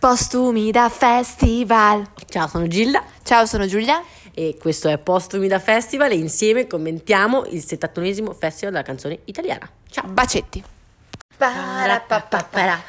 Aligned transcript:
Postumi 0.00 0.70
da 0.70 0.88
Festival. 0.88 2.06
Ciao, 2.26 2.48
sono 2.48 2.66
Gilda 2.66 3.04
Ciao, 3.22 3.44
sono 3.44 3.66
Giulia. 3.66 4.02
e 4.32 4.56
questo 4.58 4.88
è 4.88 4.96
Postumi 4.96 5.46
da 5.46 5.58
Festival 5.58 6.10
e 6.10 6.14
insieme 6.14 6.66
commentiamo 6.66 7.44
il 7.44 7.58
71esimo 7.58 8.34
Festival 8.34 8.72
della 8.72 8.82
canzone 8.82 9.18
italiana. 9.26 9.68
Ciao. 9.90 10.06
Bacetti. 10.08 10.64
Parapapapara, 11.36 12.82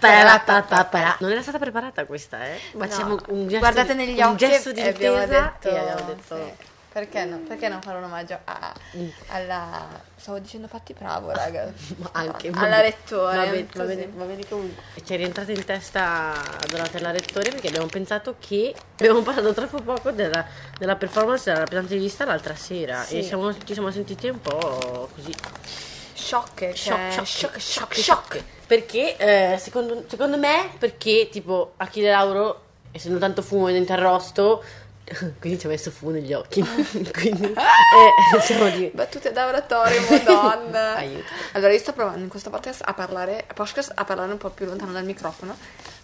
parapapapara. 0.00 1.16
Non 1.20 1.30
era 1.30 1.40
stata 1.40 1.60
preparata 1.60 2.04
questa, 2.04 2.44
eh? 2.44 2.58
Facciamo 2.76 3.14
No, 3.14 3.22
un 3.28 3.42
gesto, 3.46 3.58
guardate 3.60 3.94
negli 3.94 4.18
un 4.18 4.24
occhi 4.24 4.36
gesto 4.48 4.72
di 4.72 4.80
e 4.80 4.88
abbiamo 4.88 5.22
intesa 5.22 5.40
detto, 5.60 5.68
e 5.68 5.78
abbiamo 5.78 6.00
detto 6.08 6.34
sì. 6.34 6.64
Perché, 6.96 7.26
no? 7.26 7.40
Perché 7.40 7.68
non 7.68 7.82
fare 7.82 7.98
un 7.98 8.04
omaggio 8.04 8.38
a- 8.44 8.72
alla... 9.26 9.86
Stavo 10.16 10.38
dicendo 10.38 10.66
fatti 10.66 10.94
bravo, 10.98 11.30
raga. 11.30 11.70
Ma 12.00 12.08
anche 12.12 12.48
alla 12.48 12.68
vabbè. 12.68 12.82
lettore. 12.84 13.36
Va 13.36 13.44
bene, 13.44 13.66
va 13.74 13.84
bene, 13.84 14.10
va 14.14 14.24
bene 14.24 14.48
comunque. 14.48 14.82
Ci 15.04 15.12
è 15.12 15.16
rientrata 15.18 15.52
in 15.52 15.62
testa 15.66 16.32
Donatella 16.70 17.10
Rettore 17.10 17.50
perché 17.50 17.68
abbiamo 17.68 17.84
pensato 17.88 18.36
che 18.38 18.74
abbiamo 18.94 19.20
parlato 19.20 19.52
troppo 19.52 19.82
poco 19.82 20.10
della, 20.10 20.42
della 20.78 20.96
performance 20.96 21.44
della 21.44 21.58
rappresentante 21.58 22.24
l'altra 22.24 22.54
sera 22.54 23.02
Sì. 23.02 23.18
e 23.18 23.22
siamo- 23.22 23.52
ci 23.52 23.74
siamo 23.74 23.90
sentiti 23.90 24.28
un 24.28 24.40
po' 24.40 25.10
così 25.14 25.34
shock, 26.14 26.70
shock, 26.74 27.12
shock, 27.12 27.26
shock, 27.26 27.60
shock, 27.60 27.94
shock. 27.94 28.44
Perché 28.66 29.16
eh, 29.18 29.58
secondo, 29.58 30.04
secondo 30.06 30.38
me, 30.38 30.70
perché 30.78 31.28
tipo 31.30 31.74
Achille 31.76 32.10
Lauro, 32.10 32.62
essendo 32.90 33.18
tanto 33.18 33.42
fumo 33.42 33.66
dentro 33.70 33.92
arrosto, 33.94 34.64
quindi 35.38 35.58
ci 35.58 35.66
ha 35.66 35.68
messo 35.68 35.90
fumo 35.90 36.12
negli 36.12 36.32
occhi. 36.32 36.60
quindi 37.12 37.52
eh, 37.52 38.40
siamo 38.42 38.68
di... 38.70 38.90
Battute 38.92 39.32
da 39.32 39.46
oratorio, 39.46 40.00
madonna. 40.10 40.96
Aiuto. 40.96 41.32
Allora, 41.52 41.72
io 41.72 41.78
sto 41.78 41.92
provando 41.92 42.22
in 42.22 42.28
questo 42.28 42.50
podcast 42.50 42.82
a 42.84 42.92
parlare, 42.94 43.44
podcast 43.54 43.92
a 43.94 44.04
parlare 44.04 44.32
un 44.32 44.38
po' 44.38 44.50
più 44.50 44.66
lontano 44.66 44.92
dal 44.92 45.04
microfono. 45.04 45.56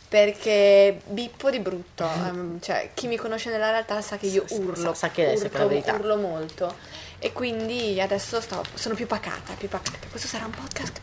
Perché 0.09 1.01
bippo 1.07 1.49
di 1.49 1.59
brutto, 1.59 2.05
ehm, 2.05 2.61
cioè 2.61 2.91
chi 2.93 3.07
mi 3.07 3.17
conosce 3.17 3.49
nella 3.49 3.71
realtà 3.71 4.03
sa 4.03 4.19
che 4.19 4.27
io 4.27 4.45
Sa- 4.47 4.57
urlo, 4.57 4.93
sa 4.93 5.09
che 5.09 5.25
adesso 5.25 5.45
è 5.45 5.47
urlo, 5.47 5.59
la 5.61 5.67
verità. 5.67 5.93
urlo 5.95 6.17
molto 6.17 6.77
e 7.19 7.33
quindi 7.33 7.99
adesso 7.99 8.39
sto- 8.43 8.63
sono 8.75 8.95
più 8.95 9.07
pacata, 9.07 9.55
più 9.57 9.69
pacata. 9.69 10.07
Questo 10.11 10.29
sarà 10.29 10.45
un 10.45 10.51
podcast, 10.51 11.01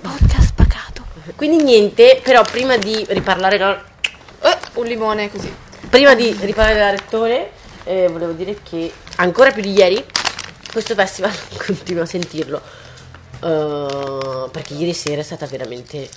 podcast 0.00 0.54
pacato. 0.54 1.04
Quindi 1.36 1.62
niente, 1.62 2.20
però 2.24 2.42
prima 2.42 2.76
di 2.76 3.06
riparlare, 3.10 3.58
no, 3.58 3.80
Eh, 4.40 4.58
un 4.74 4.86
limone 4.86 5.30
così. 5.30 5.54
Prima 5.92 6.14
di 6.14 6.34
riparlare 6.40 6.72
della 6.72 6.90
Rettore, 6.90 7.50
eh, 7.84 8.08
volevo 8.08 8.32
dire 8.32 8.56
che 8.62 8.90
ancora 9.16 9.50
più 9.50 9.60
di 9.60 9.72
ieri, 9.72 10.02
questo 10.72 10.94
festival 10.94 11.30
continuo 11.66 12.04
a 12.04 12.06
sentirlo. 12.06 12.62
eh, 13.42 14.48
perché 14.50 14.72
ieri 14.72 14.94
sera 14.94 15.20
è 15.20 15.24
stata 15.24 15.44
veramente 15.44 16.08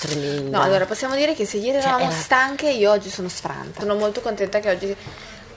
tremenda. 0.00 0.58
No, 0.58 0.64
allora 0.64 0.86
possiamo 0.86 1.14
dire 1.14 1.34
che 1.36 1.44
se 1.46 1.58
ieri 1.58 1.78
Cioè, 1.78 1.86
eravamo 1.86 2.10
era- 2.10 2.20
stanche, 2.20 2.68
io 2.68 2.90
oggi 2.90 3.08
sono 3.08 3.28
sfranta. 3.28 3.80
Sono 3.80 3.94
molto 3.94 4.20
contenta 4.20 4.58
che 4.58 4.70
oggi 4.70 4.96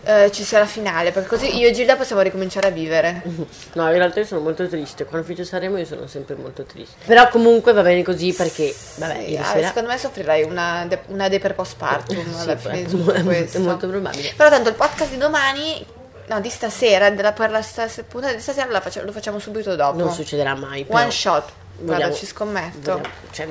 eh, 0.10 0.32
ci 0.32 0.44
sia 0.44 0.58
la 0.60 0.66
finale, 0.66 1.12
perché 1.12 1.30
così 1.30 1.56
io 1.58 1.68
e 1.68 1.72
Gilda 1.72 1.96
possiamo 1.96 2.22
ricominciare 2.22 2.68
a 2.68 2.72
vivere. 2.72 3.22
No, 3.74 3.86
in 3.88 3.94
realtà 3.98 4.20
io 4.22 4.26
sono 4.26 4.42
molto 4.42 4.68
triste. 4.68 5.06
Quando 5.06 5.26
finisce 5.28 5.46
Sanremo 5.46 5.78
io 5.78 5.86
sono 5.86 6.08
sempre 6.08 6.36
molto 6.36 6.64
triste. 6.64 6.96
Però 7.06 7.28
comunque 7.30 7.72
va 7.74 7.82
bene 7.84 8.02
così 8.04 8.34
perché, 8.34 8.74
vabbè, 8.96 9.14
Sì, 9.16 9.30
ieri 9.32 9.38
ah, 9.38 9.44
sera... 9.46 9.68
Secondo 9.68 9.90
me 9.90 9.98
soffrirai 9.98 10.44
una, 10.44 10.86
de- 10.88 11.02
una 11.08 11.28
deper 11.30 11.54
postpartum 11.54 12.34
alla 12.40 12.54
è 12.54 12.58
fine 12.58 12.84
di 12.84 12.96
mo- 12.96 13.04
tutto 13.04 13.12
è 13.12 13.22
molto- 13.22 13.38
questo. 13.40 13.58
è 13.58 13.62
molto 13.62 13.88
probabile. 13.88 14.34
Però 14.36 14.50
tanto 14.50 14.70
il 14.70 14.76
podcast 14.76 15.12
di 15.12 15.18
domani, 15.18 15.86
no, 16.28 16.40
di 16.42 16.50
stasera, 16.50 17.10
della, 17.12 17.32
per 17.32 17.52
la 17.52 17.62
stas- 17.62 18.04
puntata 18.08 18.34
di 18.34 18.42
stasera 18.42 18.70
la 18.72 18.82
faccia- 18.82 19.04
lo 19.04 19.12
facciamo 19.12 19.38
subito 19.40 19.76
dopo. 19.76 19.98
Non 20.00 20.12
succederà 20.12 20.56
mai. 20.56 20.84
però 20.86 21.00
One 21.00 21.12
shot. 21.12 21.44
Guarda, 21.78 21.94
vogliamo- 22.06 22.14
ci 22.16 22.26
scommetto. 22.26 22.92
vogliamo- 22.92 23.10
cioè, 23.32 23.48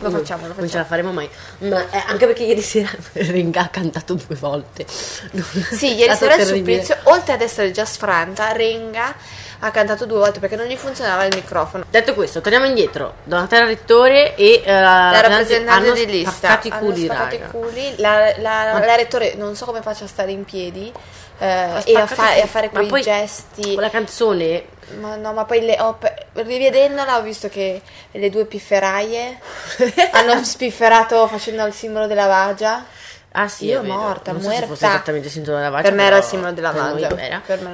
Lo 0.00 0.08
non- 0.10 0.20
facciamo, 0.20 0.42
lo 0.42 0.48
Non 0.48 0.56
ce 0.56 0.62
facciamo. 0.62 0.82
la 0.82 0.88
faremo 0.88 1.12
mai. 1.12 1.28
Ma 1.58 1.90
eh, 1.90 2.02
anche 2.06 2.26
perché 2.26 2.44
ieri 2.44 2.60
sera 2.62 2.90
Renga 3.12 3.62
ha 3.62 3.68
cantato 3.68 4.14
due 4.14 4.36
volte. 4.36 4.86
Sì, 4.88 5.94
ieri 5.94 6.14
sera 6.14 6.34
il 6.36 6.46
supplizio, 6.46 6.96
oltre 7.04 7.34
ad 7.34 7.42
essere 7.42 7.70
già 7.70 7.84
sfranta, 7.84 8.52
Renga 8.52 9.14
ha 9.62 9.70
cantato 9.70 10.06
due 10.06 10.18
volte 10.18 10.38
perché 10.40 10.56
non 10.56 10.64
gli 10.66 10.76
funzionava 10.76 11.24
il 11.24 11.34
microfono. 11.34 11.84
Detto 11.90 12.14
questo, 12.14 12.40
torniamo 12.40 12.64
indietro. 12.64 13.16
Donatella 13.24 13.66
Rettore 13.66 14.34
e 14.34 14.62
eh, 14.64 14.72
La 14.72 15.20
rappresentante 15.20 15.86
hanno 15.88 15.92
di 15.94 16.06
lista 16.06 16.58
i 16.62 16.68
hanno 16.70 16.78
culi, 16.80 17.06
raga. 17.06 17.34
i 17.34 17.50
culi. 17.50 17.94
La, 17.98 18.32
la- 18.38 18.78
la 18.84 18.94
rettore 18.94 19.34
non 19.34 19.54
so 19.56 19.66
come 19.66 19.82
faccia 19.82 20.04
a 20.04 20.08
stare 20.08 20.30
in 20.30 20.44
piedi 20.44 20.90
eh, 21.38 21.82
e, 21.84 21.94
a 21.94 22.06
fa- 22.06 22.32
e 22.34 22.40
a 22.40 22.46
fare 22.46 22.70
quei 22.70 22.86
poi 22.86 23.02
gesti. 23.02 23.74
Quella 23.74 23.90
canzone 23.90 24.64
Ma 24.98 25.16
no, 25.16 25.32
ma 25.32 25.44
poi 25.44 25.60
le 25.62 25.80
ho 25.80 25.94
pe- 25.94 26.26
rivedendola 26.32 27.18
ho 27.18 27.22
visto 27.22 27.48
che 27.48 27.80
le 28.10 28.30
due 28.30 28.44
pifferaie 28.46 29.38
hanno 30.12 30.42
spifferato 30.44 31.26
facendo 31.28 31.64
il 31.66 31.72
simbolo 31.72 32.06
della 32.06 32.26
vagia. 32.26 32.84
Ah 33.32 33.46
sì, 33.46 33.66
Io 33.66 33.82
morta, 33.84 34.32
non 34.32 34.40
so 34.40 34.48
se 34.48 34.54
muerta. 34.54 34.66
fosse 34.74 34.86
esattamente 34.86 35.26
il 35.28 35.32
simbolo 35.32 35.56
della 35.58 35.70
vagia. 35.70 35.82
Per 35.88 35.92
me 35.96 36.04
era 36.04 36.16
il 36.16 36.24
simbolo 36.24 36.52
della 36.52 36.70
vagia. 36.72 37.08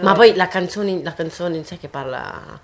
Ma 0.01 0.13
poi 0.13 0.35
la 0.35 0.49
canzone, 0.49 1.01
la 1.03 1.15
canzone 1.15 1.57
in 1.57 1.65
sé 1.65 1.79
che 1.79 1.89
parla... 1.89 2.59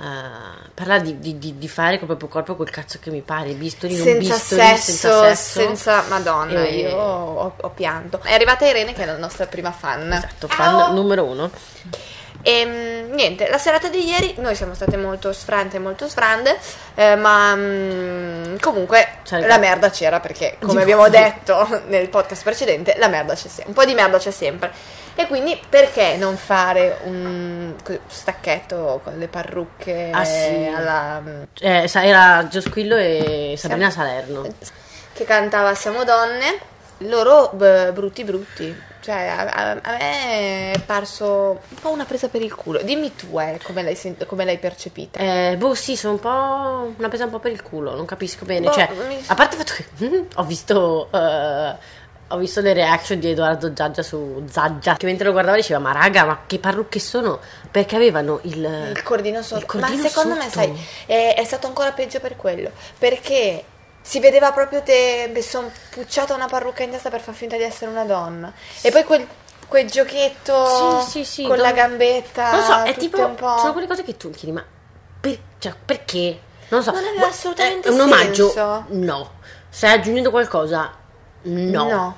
eh, 0.00 0.70
parla 0.72 0.98
di, 0.98 1.18
di- 1.18 1.58
di- 1.58 1.68
fare 1.68 1.98
col 1.98 2.06
proprio 2.06 2.28
corpo 2.28 2.56
quel 2.56 2.70
cazzo 2.70 2.98
che 3.00 3.10
mi 3.10 3.20
pare, 3.20 3.52
bisturi, 3.52 3.96
non 3.96 4.06
Senza 4.06 4.34
bisturi, 4.34 4.60
sesso, 4.60 4.92
senza 4.92 5.34
senza, 5.34 6.00
sesso. 6.00 6.08
Madonna, 6.08 6.64
E- 6.64 6.76
io 6.78 6.96
ho, 6.96 7.52
ho 7.60 7.70
pianto. 7.70 8.20
È 8.22 8.32
arrivata 8.32 8.64
Irene 8.66 8.94
che 8.94 9.02
è 9.02 9.06
la 9.06 9.18
nostra 9.18 9.44
prima 9.46 9.70
fan. 9.72 10.10
Esatto, 10.10 10.48
fan 10.48 10.94
numero 10.94 11.24
uno. 11.24 11.50
E 12.40 12.64
mm, 12.64 13.12
niente, 13.14 13.48
la 13.48 13.58
serata 13.58 13.88
di 13.88 14.06
ieri 14.06 14.34
noi 14.38 14.54
siamo 14.54 14.72
state 14.74 14.96
molto 14.96 15.32
sfrante 15.32 15.76
e 15.76 15.80
molto 15.80 16.08
sfrande, 16.08 16.56
eh, 16.94 17.16
ma 17.16 17.54
mm, 17.56 18.56
comunque 18.60 19.18
Cioè, 19.24 19.46
la 19.46 19.58
merda 19.58 19.90
c'era 19.90 20.20
perché, 20.20 20.56
come 20.60 20.82
abbiamo 20.82 21.08
detto 21.08 21.82
nel 21.88 22.08
podcast 22.08 22.42
precedente, 22.44 22.94
la 22.98 23.08
merda 23.08 23.34
c'è 23.34 23.48
sempre, 23.48 23.64
un 23.66 23.72
po' 23.72 23.84
di 23.84 23.94
merda 23.94 24.18
c'è 24.18 24.30
sempre. 24.30 24.70
E 25.16 25.26
quindi 25.26 25.60
perché 25.68 26.14
non 26.16 26.36
fare 26.36 26.98
un 27.02 27.74
stacchetto 28.06 29.00
con 29.02 29.18
le 29.18 29.26
parrucche 29.26 30.10
Ah, 30.12 30.24
sì. 30.24 30.72
alla, 30.72 31.20
Eh, 31.60 31.90
era 31.92 32.46
Gio 32.48 32.60
Squillo 32.60 32.96
e 32.96 33.54
Sabrina 33.58 33.90
Salerno. 33.90 34.46
che 35.12 35.24
cantava 35.24 35.74
Siamo 35.74 36.04
donne, 36.04 36.58
loro 36.98 37.50
b- 37.52 37.90
brutti 37.90 38.22
brutti. 38.22 38.82
Cioè, 39.08 39.26
a, 39.26 39.70
a- 39.80 39.92
me 39.96 40.72
è 40.72 40.80
parso 40.84 41.60
un 41.66 41.78
po' 41.80 41.88
una 41.90 42.04
presa 42.04 42.28
per 42.28 42.42
il 42.42 42.54
culo. 42.54 42.82
Dimmi 42.82 43.14
tu, 43.16 43.38
eh, 43.40 43.58
come 43.64 43.82
l'hai, 43.82 43.94
sent- 43.94 44.26
come 44.26 44.44
l'hai 44.44 44.58
percepita. 44.58 45.18
Eh, 45.18 45.56
boh, 45.56 45.74
sì, 45.74 45.96
sono 45.96 46.12
un 46.14 46.20
po'. 46.20 46.92
Una 46.98 47.08
presa 47.08 47.24
un 47.24 47.30
po' 47.30 47.38
per 47.38 47.52
il 47.52 47.62
culo, 47.62 47.94
non 47.96 48.04
capisco 48.04 48.44
bene. 48.44 48.66
Boh, 48.66 48.72
cioè, 48.72 48.86
mi- 49.08 49.18
a 49.26 49.34
parte 49.34 49.56
il 49.56 49.62
fatto 49.62 49.82
che 49.98 50.26
ho 50.34 50.44
visto. 50.44 51.08
eh, 51.10 52.06
ho 52.30 52.36
visto 52.36 52.60
le 52.60 52.74
reaction 52.74 53.18
di 53.18 53.30
Edoardo 53.30 53.72
Giaggia 53.72 54.02
su 54.02 54.44
Zaggia 54.50 54.96
che 54.98 55.06
mentre 55.06 55.24
lo 55.24 55.32
guardava 55.32 55.56
diceva 55.56 55.78
ma 55.78 55.92
raga 55.92 56.26
ma 56.26 56.40
che 56.46 56.58
parrucche 56.58 56.98
sono 57.00 57.38
perché 57.70 57.96
avevano 57.96 58.40
il, 58.42 58.92
Il 58.94 59.02
cordino 59.02 59.40
sotto. 59.40 59.60
il 59.62 59.64
cordino 59.64 60.02
Ma 60.02 60.08
secondo 60.10 60.34
me, 60.34 60.42
sotto. 60.42 60.52
sai, 60.58 60.86
è, 61.06 61.34
è 61.38 61.44
stato 61.44 61.68
ancora 61.68 61.92
peggio 61.92 62.20
per 62.20 62.36
quello. 62.36 62.70
Perché 62.98 63.64
si 64.08 64.20
vedeva 64.20 64.52
proprio 64.52 64.80
te 64.82 65.30
son 65.46 65.70
pucciata 65.90 66.32
una 66.34 66.46
parrucca 66.46 66.82
in 66.82 66.90
testa 66.90 67.10
per 67.10 67.20
far 67.20 67.34
finta 67.34 67.56
di 67.58 67.62
essere 67.62 67.90
una 67.90 68.04
donna. 68.04 68.50
E 68.80 68.90
poi 68.90 69.04
quel, 69.04 69.26
quel 69.68 69.90
giochetto 69.90 71.02
Sì, 71.02 71.10
sì, 71.10 71.24
sì, 71.24 71.42
con 71.46 71.56
no. 71.56 71.62
la 71.62 71.72
gambetta. 71.72 72.52
non 72.52 72.62
so 72.62 72.82
è 72.84 72.94
tipo 72.96 73.22
un 73.24 73.34
po'. 73.34 73.58
sono 73.58 73.72
quelle 73.72 73.86
cose 73.86 74.02
che 74.04 74.16
tu 74.16 74.30
chiedi 74.30 74.52
ma 74.54 74.64
per- 75.20 75.38
cioè, 75.58 75.74
perché 75.84 76.40
non 76.68 76.82
so 76.82 76.90
Non 76.92 77.04
aveva 77.04 77.26
assolutamente 77.26 77.88
è 77.88 77.92
un 77.92 78.00
omaggio 78.00 78.46
senso. 78.50 78.84
no 78.88 79.32
stai 79.68 79.92
aggiungendo 79.92 80.30
qualcosa 80.30 80.90
no, 81.42 81.84
No. 81.88 82.16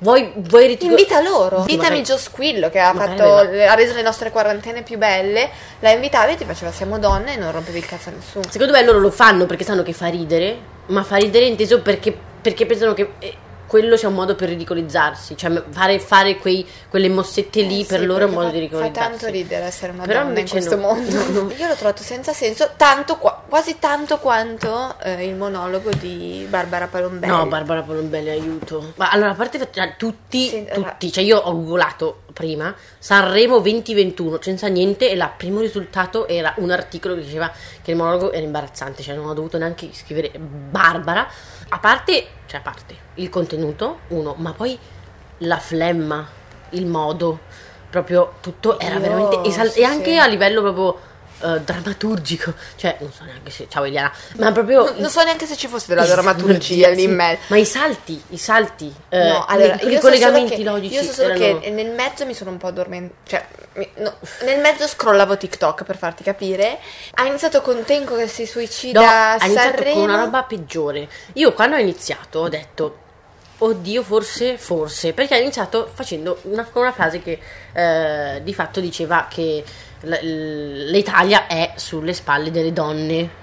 Vuoi, 0.00 0.32
vuoi 0.36 0.66
ritirare 0.66 1.00
Invita 1.00 1.22
loro, 1.22 1.58
invitami 1.58 2.02
Gio 2.02 2.18
Squillo 2.18 2.68
che 2.68 2.78
ha, 2.78 2.92
fatto, 2.92 3.36
ha 3.36 3.74
reso 3.74 3.94
le 3.94 4.02
nostre 4.02 4.30
quarantene 4.30 4.82
più 4.82 4.98
belle. 4.98 5.48
La 5.80 5.90
invitavi 5.92 6.32
e 6.32 6.36
ti 6.36 6.44
faceva 6.44 6.70
siamo 6.72 6.98
donne 6.98 7.34
e 7.34 7.36
non 7.36 7.52
rompevi 7.52 7.78
il 7.78 7.86
cazzo 7.86 8.10
a 8.10 8.12
nessuno. 8.12 8.44
Secondo 8.48 8.72
me 8.72 8.84
loro 8.84 8.98
lo 8.98 9.10
fanno 9.10 9.46
perché 9.46 9.64
sanno 9.64 9.82
che 9.82 9.92
fa 9.92 10.08
ridere, 10.08 10.58
ma 10.86 11.02
fa 11.02 11.16
ridere 11.16 11.46
inteso 11.46 11.80
perché, 11.80 12.16
perché 12.42 12.66
pensano 12.66 12.94
che 12.94 13.12
eh, 13.18 13.34
quello 13.70 13.96
sia 13.96 14.08
un 14.08 14.14
modo 14.14 14.34
per 14.34 14.48
ridicolizzarsi, 14.48 15.36
cioè 15.36 15.62
fare, 15.70 16.00
fare 16.00 16.38
quei- 16.38 16.66
quelle 16.88 17.08
mossette 17.08 17.62
lì 17.62 17.82
Eh 17.82 17.84
per 17.84 18.00
sì, 18.00 18.04
loro 18.06 18.24
è 18.24 18.26
un 18.26 18.32
modo 18.32 18.48
di 18.48 18.52
fa, 18.52 18.56
fa 18.56 18.60
ridicolizzarsi. 18.62 19.08
tanto 19.10 19.26
ridere 19.28 19.64
essere 19.66 19.92
una 19.92 20.04
Però 20.06 20.24
donna 20.24 20.40
in 20.40 20.48
questo 20.48 20.74
no. 20.74 20.82
mondo. 20.82 21.14
No, 21.14 21.42
no. 21.42 21.52
Io 21.56 21.68
l'ho 21.68 21.74
trovato 21.76 22.02
senza 22.02 22.32
senso, 22.32 22.70
tanto 22.76 23.16
qua- 23.18 23.44
quasi 23.48 23.76
tanto 23.78 24.18
quanto 24.18 24.96
eh, 25.04 25.24
il 25.24 25.36
monologo 25.36 25.90
di 25.90 26.44
Barbara 26.48 26.88
Palombelli. 26.88 27.32
No, 27.32 27.46
Barbara 27.46 27.82
Polombelli, 27.82 28.28
aiuto. 28.30 28.92
Ma 28.96 29.08
allora, 29.10 29.30
a 29.30 29.34
parte 29.34 29.68
cioè, 29.70 29.94
tutti, 29.96 30.48
Sì, 30.48 30.66
tutti, 30.74 31.12
cioè 31.12 31.22
io 31.22 31.38
ho 31.38 31.52
googolato 31.54 32.22
prima 32.32 32.74
Sanremo 32.98 33.58
2021, 33.60 34.38
senza 34.40 34.66
niente, 34.68 35.10
e 35.10 35.14
il 35.14 35.30
primo 35.36 35.60
risultato 35.60 36.26
era 36.26 36.54
un 36.58 36.70
articolo 36.70 37.14
che 37.14 37.22
diceva 37.22 37.50
che 37.82 37.90
il 37.90 37.96
monologo 37.96 38.32
era 38.32 38.44
imbarazzante, 38.44 39.02
cioè 39.02 39.14
non 39.14 39.28
ho 39.28 39.34
dovuto 39.34 39.58
neanche 39.58 39.90
scrivere 39.92 40.32
Barbara. 40.38 41.28
A 41.68 41.78
parte, 41.78 42.26
cioè 42.46 42.60
a 42.60 42.62
parte 42.62 42.96
il 43.14 43.28
contenuto, 43.28 44.00
uno, 44.08 44.34
ma 44.38 44.52
poi 44.52 44.78
la 45.38 45.58
flemma, 45.58 46.28
il 46.70 46.86
modo, 46.86 47.40
proprio 47.90 48.34
tutto 48.40 48.78
era 48.78 48.94
Io- 48.94 49.00
veramente 49.00 49.48
esal- 49.48 49.70
sì, 49.70 49.80
e 49.80 49.84
anche 49.84 50.12
sì. 50.12 50.18
a 50.18 50.26
livello 50.26 50.62
proprio 50.62 51.08
eh, 51.42 51.60
drammaturgico, 51.60 52.52
cioè 52.76 52.96
non 53.00 53.12
so 53.12 53.24
neanche 53.24 53.50
se, 53.50 53.66
ciao 53.68 53.84
Eliana, 53.84 54.12
ma 54.36 54.52
proprio... 54.52 54.84
Non, 54.84 54.94
non 54.98 55.10
so 55.10 55.22
neanche 55.22 55.46
se 55.46 55.56
ci 55.56 55.68
fosse 55.68 55.86
della 55.88 56.04
drammaturgia 56.06 56.88
lì 56.90 57.04
in 57.04 57.14
mezzo. 57.14 57.42
Ma 57.48 57.56
i 57.56 57.64
salti, 57.64 58.22
i 58.30 58.38
salti, 58.38 58.92
eh, 59.08 59.28
No, 59.28 59.44
allora, 59.46 59.74
i, 59.80 59.88
i 59.88 59.94
so 59.94 60.00
collegamenti 60.00 60.56
che, 60.56 60.62
logici 60.62 60.94
Io 60.94 61.02
so 61.02 61.12
solo 61.12 61.32
erano- 61.34 61.58
che 61.60 61.70
nel 61.70 61.90
mezzo 61.90 62.24
mi 62.26 62.34
sono 62.34 62.50
un 62.50 62.56
po' 62.58 62.66
addormentata. 62.68 63.18
Cioè, 63.26 63.46
mi- 63.74 63.88
no, 63.96 64.14
nel 64.44 64.60
mezzo 64.60 64.86
scrollavo 64.86 65.36
TikTok 65.36 65.84
per 65.84 65.96
farti 65.96 66.22
capire. 66.22 66.78
Ha 67.14 67.24
iniziato 67.24 67.60
con 67.62 67.82
Tenco 67.84 68.16
che 68.16 68.26
si 68.28 68.46
suicida 68.46 69.00
No, 69.00 69.06
a 69.06 69.32
ha 69.34 69.44
iniziato 69.44 69.68
Sanremo. 69.76 69.94
con 69.94 70.02
una 70.10 70.24
roba 70.24 70.42
peggiore. 70.42 71.08
Io 71.34 71.52
quando 71.52 71.76
ho 71.76 71.78
iniziato 71.78 72.40
ho 72.40 72.48
detto, 72.48 72.98
oddio, 73.58 74.02
forse, 74.02 74.56
forse, 74.58 75.12
perché 75.12 75.34
ha 75.34 75.38
iniziato 75.38 75.88
facendo 75.92 76.38
una, 76.44 76.66
una 76.72 76.92
frase 76.92 77.20
che 77.22 77.38
eh, 77.72 78.40
di 78.42 78.54
fatto 78.54 78.80
diceva 78.80 79.26
che 79.28 79.62
l'Italia 80.02 81.46
è 81.46 81.72
sulle 81.76 82.12
spalle 82.12 82.50
delle 82.50 82.72
donne. 82.72 83.38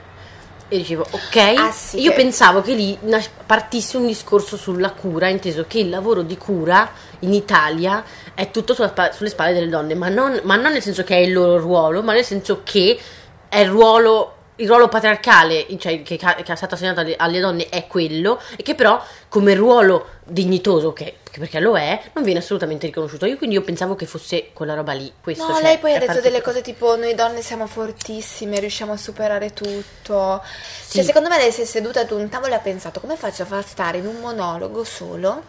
E 0.69 0.77
dicevo, 0.77 1.05
ok, 1.09 1.53
Ah, 1.57 1.71
sì, 1.71 2.01
io 2.01 2.09
che- 2.09 2.17
pensavo 2.17 2.61
che 2.61 2.73
lì 2.73 2.97
partisse 3.45 3.95
un 3.95 4.05
discorso 4.05 4.57
sulla 4.57 4.91
cura, 4.91 5.29
inteso 5.29 5.63
che 5.65 5.79
il 5.79 5.89
lavoro 5.89 6.23
di 6.23 6.37
cura 6.37 6.91
in 7.19 7.33
Italia 7.33 8.03
è 8.33 8.51
tutto 8.51 8.73
sulla 8.73 8.93
sulle 9.13 9.29
spalle 9.29 9.53
delle 9.53 9.69
donne, 9.69 9.95
ma 9.95 10.09
non, 10.09 10.41
ma 10.43 10.57
non 10.57 10.73
nel 10.73 10.81
senso 10.81 11.03
che 11.05 11.15
è 11.15 11.19
il 11.19 11.31
loro 11.31 11.57
ruolo, 11.57 12.03
ma 12.03 12.11
nel 12.11 12.25
senso 12.25 12.61
che 12.65 12.99
è 13.47 13.59
il 13.59 13.69
ruolo, 13.69 14.33
il 14.57 14.67
ruolo 14.67 14.87
patriarcale, 14.87 15.65
cioè 15.77 16.01
che, 16.03 16.17
che 16.17 16.43
è 16.43 16.55
stato 16.55 16.75
assegnato 16.75 16.99
alle, 16.99 17.15
alle 17.15 17.39
donne 17.39 17.69
è 17.69 17.87
quello, 17.87 18.39
e 18.55 18.63
che 18.63 18.75
però 18.75 19.01
come 19.29 19.53
ruolo 19.53 20.07
dignitoso, 20.23 20.93
che, 20.93 21.17
che 21.23 21.39
perché 21.39 21.59
lo 21.59 21.77
è, 21.77 22.01
non 22.13 22.23
viene 22.23 22.39
assolutamente 22.39 22.85
riconosciuto. 22.85 23.25
Io 23.25 23.37
quindi 23.37 23.55
io 23.55 23.61
pensavo 23.61 23.95
che 23.95 24.05
fosse 24.05 24.49
quella 24.53 24.73
roba 24.73 24.93
lì. 24.93 25.11
Questo, 25.21 25.47
No, 25.47 25.53
cioè, 25.53 25.63
lei 25.63 25.77
poi 25.77 25.95
ha 25.95 25.99
detto 25.99 26.21
delle 26.21 26.41
cose 26.41 26.61
tipo 26.61 26.95
noi 26.95 27.15
donne 27.15 27.41
siamo 27.41 27.67
fortissime, 27.67 28.59
riusciamo 28.59 28.93
a 28.93 28.97
superare 28.97 29.53
tutto. 29.53 30.41
Sì. 30.81 30.97
Cioè, 30.97 31.03
secondo 31.03 31.29
me 31.29 31.37
lei 31.37 31.51
si 31.51 31.61
è 31.61 31.65
seduta 31.65 32.01
ad 32.01 32.11
un 32.11 32.29
tavolo 32.29 32.53
e 32.53 32.55
ha 32.55 32.59
pensato 32.59 32.99
come 32.99 33.15
faccio 33.15 33.43
a 33.43 33.45
far 33.45 33.65
stare 33.65 33.97
in 33.99 34.05
un 34.05 34.19
monologo 34.19 34.83
solo 34.83 35.43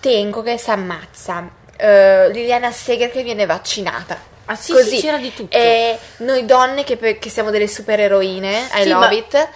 Tenco 0.00 0.42
che 0.42 0.58
si 0.58 0.70
ammazza, 0.70 1.50
eh, 1.76 2.30
Liliana 2.30 2.70
Seger 2.70 3.10
che 3.10 3.24
viene 3.24 3.46
vaccinata. 3.46 4.37
Ah, 4.50 4.56
sì, 4.56 4.72
Così. 4.72 4.96
sì, 4.96 5.00
c'era 5.02 5.18
di 5.18 5.32
tutto. 5.34 5.56
E 5.56 5.98
noi 6.18 6.44
donne 6.46 6.82
che, 6.84 6.96
che 7.18 7.28
siamo 7.28 7.50
delle 7.50 7.68
supereroine, 7.68 8.68
I 8.74 8.82
Sì, 8.82 8.88
love 8.88 9.06
ma- 9.06 9.12
it. 9.12 9.48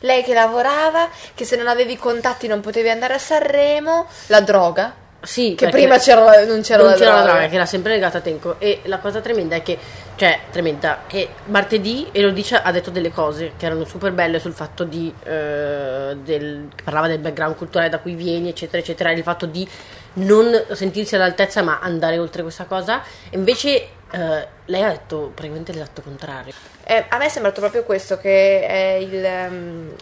Lei 0.00 0.24
che 0.24 0.34
lavorava, 0.34 1.08
che 1.34 1.44
se 1.44 1.54
non 1.56 1.68
avevi 1.68 1.96
contatti 1.96 2.46
non 2.46 2.60
potevi 2.60 2.88
andare 2.90 3.14
a 3.14 3.18
Sanremo, 3.18 4.06
la 4.28 4.40
droga. 4.40 4.94
Sì, 5.22 5.54
Che 5.54 5.68
prima 5.68 5.98
c'era 5.98 6.24
la- 6.24 6.44
non 6.44 6.62
c'era 6.62 6.82
non 6.82 6.90
la 6.92 6.96
c'era 6.96 7.10
la 7.10 7.16
droga. 7.18 7.32
droga, 7.34 7.48
che 7.48 7.54
era 7.54 7.66
sempre 7.66 7.92
legata 7.92 8.18
a 8.18 8.20
Tenco. 8.22 8.56
E 8.58 8.80
la 8.86 8.98
cosa 8.98 9.20
tremenda 9.20 9.54
è 9.54 9.62
che, 9.62 9.78
cioè, 10.16 10.40
tremenda, 10.50 11.02
che 11.06 11.28
martedì 11.44 12.08
Elodice 12.10 12.56
ha 12.56 12.72
detto 12.72 12.90
delle 12.90 13.12
cose 13.12 13.52
che 13.56 13.66
erano 13.66 13.84
super 13.84 14.10
belle 14.10 14.40
sul 14.40 14.52
fatto 14.54 14.82
di. 14.82 15.14
eh, 15.22 16.16
del, 16.20 16.66
parlava 16.82 17.06
del 17.06 17.18
background 17.20 17.54
culturale 17.54 17.88
da 17.88 17.98
cui 18.00 18.14
vieni, 18.14 18.48
eccetera, 18.48 18.78
eccetera, 18.82 19.10
e 19.10 19.14
il 19.14 19.22
fatto 19.22 19.46
di 19.46 19.68
non 20.14 20.64
sentirsi 20.72 21.14
all'altezza 21.14 21.62
ma 21.62 21.78
andare 21.80 22.18
oltre 22.18 22.42
questa 22.42 22.64
cosa. 22.64 23.02
E 23.30 23.36
invece 23.36 23.86
eh, 24.12 24.46
lei 24.66 24.82
ha 24.82 24.88
detto 24.90 25.32
praticamente 25.34 25.72
l'esatto 25.72 26.02
contrario. 26.02 26.52
Eh, 26.84 27.04
a 27.08 27.16
me 27.18 27.26
è 27.26 27.28
sembrato 27.28 27.60
proprio 27.60 27.82
questo, 27.84 28.18
che 28.18 28.66
è 28.66 28.92
il... 29.00 29.24
ehm, 29.24 29.94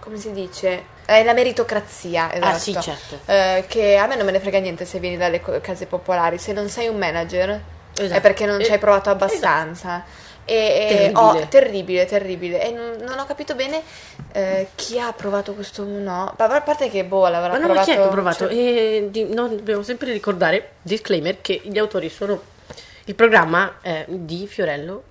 come 0.00 0.16
si 0.18 0.32
dice? 0.32 0.96
È 1.04 1.22
la 1.24 1.32
meritocrazia, 1.32 2.32
esatto. 2.32 2.46
Ah, 2.46 2.58
sì, 2.58 2.72
certo. 2.80 3.18
Eh, 3.26 3.64
che 3.68 3.96
a 3.96 4.06
me 4.06 4.16
non 4.16 4.24
me 4.26 4.32
ne 4.32 4.40
frega 4.40 4.58
niente 4.58 4.84
se 4.84 4.98
vieni 4.98 5.16
dalle 5.16 5.40
case 5.60 5.86
popolari, 5.86 6.38
se 6.38 6.52
non 6.52 6.68
sei 6.68 6.88
un 6.88 6.96
manager 6.98 7.50
è 7.94 8.02
Esatto. 8.02 8.20
perché 8.20 8.46
non 8.46 8.62
ci 8.62 8.70
hai 8.70 8.76
Eh, 8.76 8.80
provato 8.80 9.10
abbastanza. 9.10 10.04
E, 10.44 10.54
e- 10.54 10.86
Terribile. 10.88 11.18
oh, 11.20 11.46
terribile, 11.48 12.04
terribile. 12.06 12.62
E 12.62 12.70
non, 12.70 12.96
non 13.00 13.18
ho 13.18 13.26
capito 13.26 13.54
bene 13.54 13.82
eh, 14.32 14.68
chi 14.76 14.98
ha 14.98 15.12
provato 15.12 15.52
questo 15.52 15.84
no. 15.84 16.32
Ma 16.38 16.44
a 16.46 16.60
parte 16.62 16.88
che 16.88 17.04
boh, 17.04 17.28
l'avrà 17.28 17.52
Ma 17.52 17.58
no, 17.58 17.66
ma 17.66 17.74
provato. 17.74 17.84
chi 17.84 17.90
è 17.90 17.94
che 17.96 18.02
ha 18.02 18.08
provato? 18.08 18.36
cioè- 18.48 18.52
E 18.56 19.08
di- 19.10 19.34
no, 19.34 19.48
dobbiamo 19.48 19.82
sempre 19.82 20.10
ricordare, 20.12 20.70
disclaimer, 20.82 21.40
che 21.42 21.60
gli 21.64 21.76
autori 21.78 22.08
sono. 22.08 22.40
Il 23.08 23.14
programma 23.14 23.76
è 23.80 24.04
di 24.06 24.46
Fiorello 24.46 25.02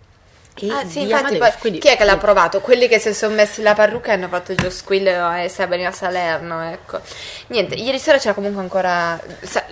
e 0.54 0.70
Ah 0.72 0.86
sì, 0.86 1.02
infatti 1.02 1.14
Amadeus, 1.26 1.40
poi, 1.40 1.60
quindi- 1.60 1.80
chi 1.80 1.88
è 1.88 1.98
che 1.98 2.04
l'ha 2.04 2.18
provato? 2.18 2.62
Quelli 2.62 2.88
che 2.88 3.00
si 3.00 3.12
sono 3.14 3.34
messi 3.34 3.64
la 3.64 3.74
parrucca 3.74 4.12
e 4.12 4.14
hanno 4.14 4.28
fatto 4.28 4.54
Gio 4.54 4.70
Squill 4.70 5.08
e 5.08 5.50
Sabrina 5.50 5.92
Salerno, 5.92 6.62
ecco. 6.72 7.00
Niente, 7.48 7.74
ieri 7.76 7.98
sera 8.00 8.18
c'era 8.20 8.34
comunque 8.36 8.62
ancora... 8.62 9.20
sa- 9.42 9.66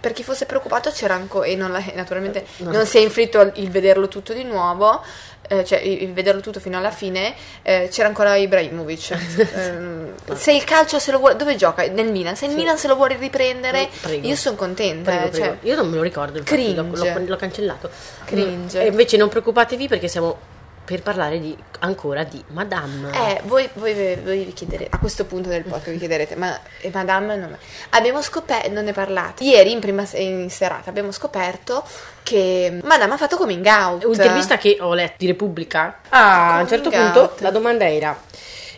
per 0.00 0.12
chi 0.12 0.22
fosse 0.22 0.46
preoccupato 0.46 0.90
c'era 0.90 1.12
ancora... 1.14 1.46
E 1.46 1.56
non 1.56 1.72
la- 1.72 1.82
naturalmente 1.94 2.46
No. 2.58 2.70
non 2.72 2.86
si 2.86 2.96
è 2.98 3.00
inflitto 3.00 3.40
il, 3.40 3.52
il 3.56 3.70
vederlo 3.70 4.08
tutto 4.08 4.32
di 4.32 4.44
nuovo, 4.44 5.02
eh, 5.48 5.64
cioè 5.64 5.78
il, 5.80 6.12
vederlo 6.12 6.40
tutto 6.40 6.60
fino 6.60 6.78
alla 6.78 6.90
fine, 6.90 7.34
eh, 7.62 7.88
c'era 7.90 8.08
ancora 8.08 8.36
Ibrahimovic. 8.36 9.16
Ehm, 9.58 10.14
se 10.34 10.52
il 10.52 10.64
calcio 10.64 10.98
se 10.98 11.10
lo 11.10 11.18
vuole... 11.18 11.36
Dove 11.36 11.56
gioca? 11.56 11.86
Nel 11.88 12.10
Milan. 12.10 12.36
Se 12.36 12.44
il 12.44 12.52
Sì. 12.52 12.56
Milan 12.56 12.76
se 12.78 12.86
lo 12.86 12.94
vuole 12.96 13.16
riprendere, 13.16 13.88
Prego. 14.00 14.26
io 14.26 14.36
sono 14.36 14.56
contenta. 14.56 15.10
Prego, 15.10 15.26
eh, 15.26 15.30
prego. 15.30 15.46
cioè, 15.46 15.56
Io 15.62 15.74
non 15.76 15.88
me 15.88 15.96
lo 15.96 16.02
ricordo, 16.02 16.38
infatti, 16.38 16.74
l'ho, 16.74 16.86
l'ho- 16.92 17.24
l'ho 17.26 17.36
cancellato. 17.36 17.90
Cringe. 18.24 18.80
E 18.82 18.86
invece 18.86 19.16
non 19.16 19.28
preoccupatevi 19.28 19.88
perché 19.88 20.06
siamo 20.08 20.38
per 20.88 21.02
parlare 21.02 21.38
di, 21.38 21.54
ancora 21.80 22.24
di 22.24 22.42
Madame. 22.48 23.10
Eh, 23.12 23.42
voi, 23.44 23.68
voi, 23.74 23.92
voi 24.24 24.44
vi 24.44 24.52
chiederete, 24.54 24.88
a 24.90 24.98
questo 24.98 25.26
punto 25.26 25.50
del 25.50 25.62
podcast 25.62 25.90
vi 25.90 25.98
chiederete, 25.98 26.34
ma 26.34 26.58
eh, 26.80 26.90
Madame 26.90 27.36
non, 27.36 27.54
abbiamo 27.90 28.22
scoperto, 28.22 28.70
non 28.72 28.84
ne 28.84 28.92
parlate, 28.92 29.44
ieri 29.44 29.70
in 29.70 29.80
prima 29.80 30.06
in 30.14 30.48
serata 30.48 30.88
abbiamo 30.88 31.12
scoperto 31.12 31.84
che 32.22 32.80
Madame 32.84 33.12
ha 33.12 33.16
fatto 33.18 33.36
coming 33.36 33.66
out. 33.66 34.04
Un'intervista 34.04 34.56
che 34.56 34.78
ho 34.80 34.94
letto 34.94 35.16
di 35.18 35.26
Repubblica. 35.26 35.98
Ah, 36.08 36.56
a 36.56 36.60
un 36.62 36.68
certo 36.68 36.88
Coming 36.88 37.04
punto 37.12 37.20
out. 37.32 37.40
la 37.40 37.50
domanda 37.50 37.86
era... 37.86 38.18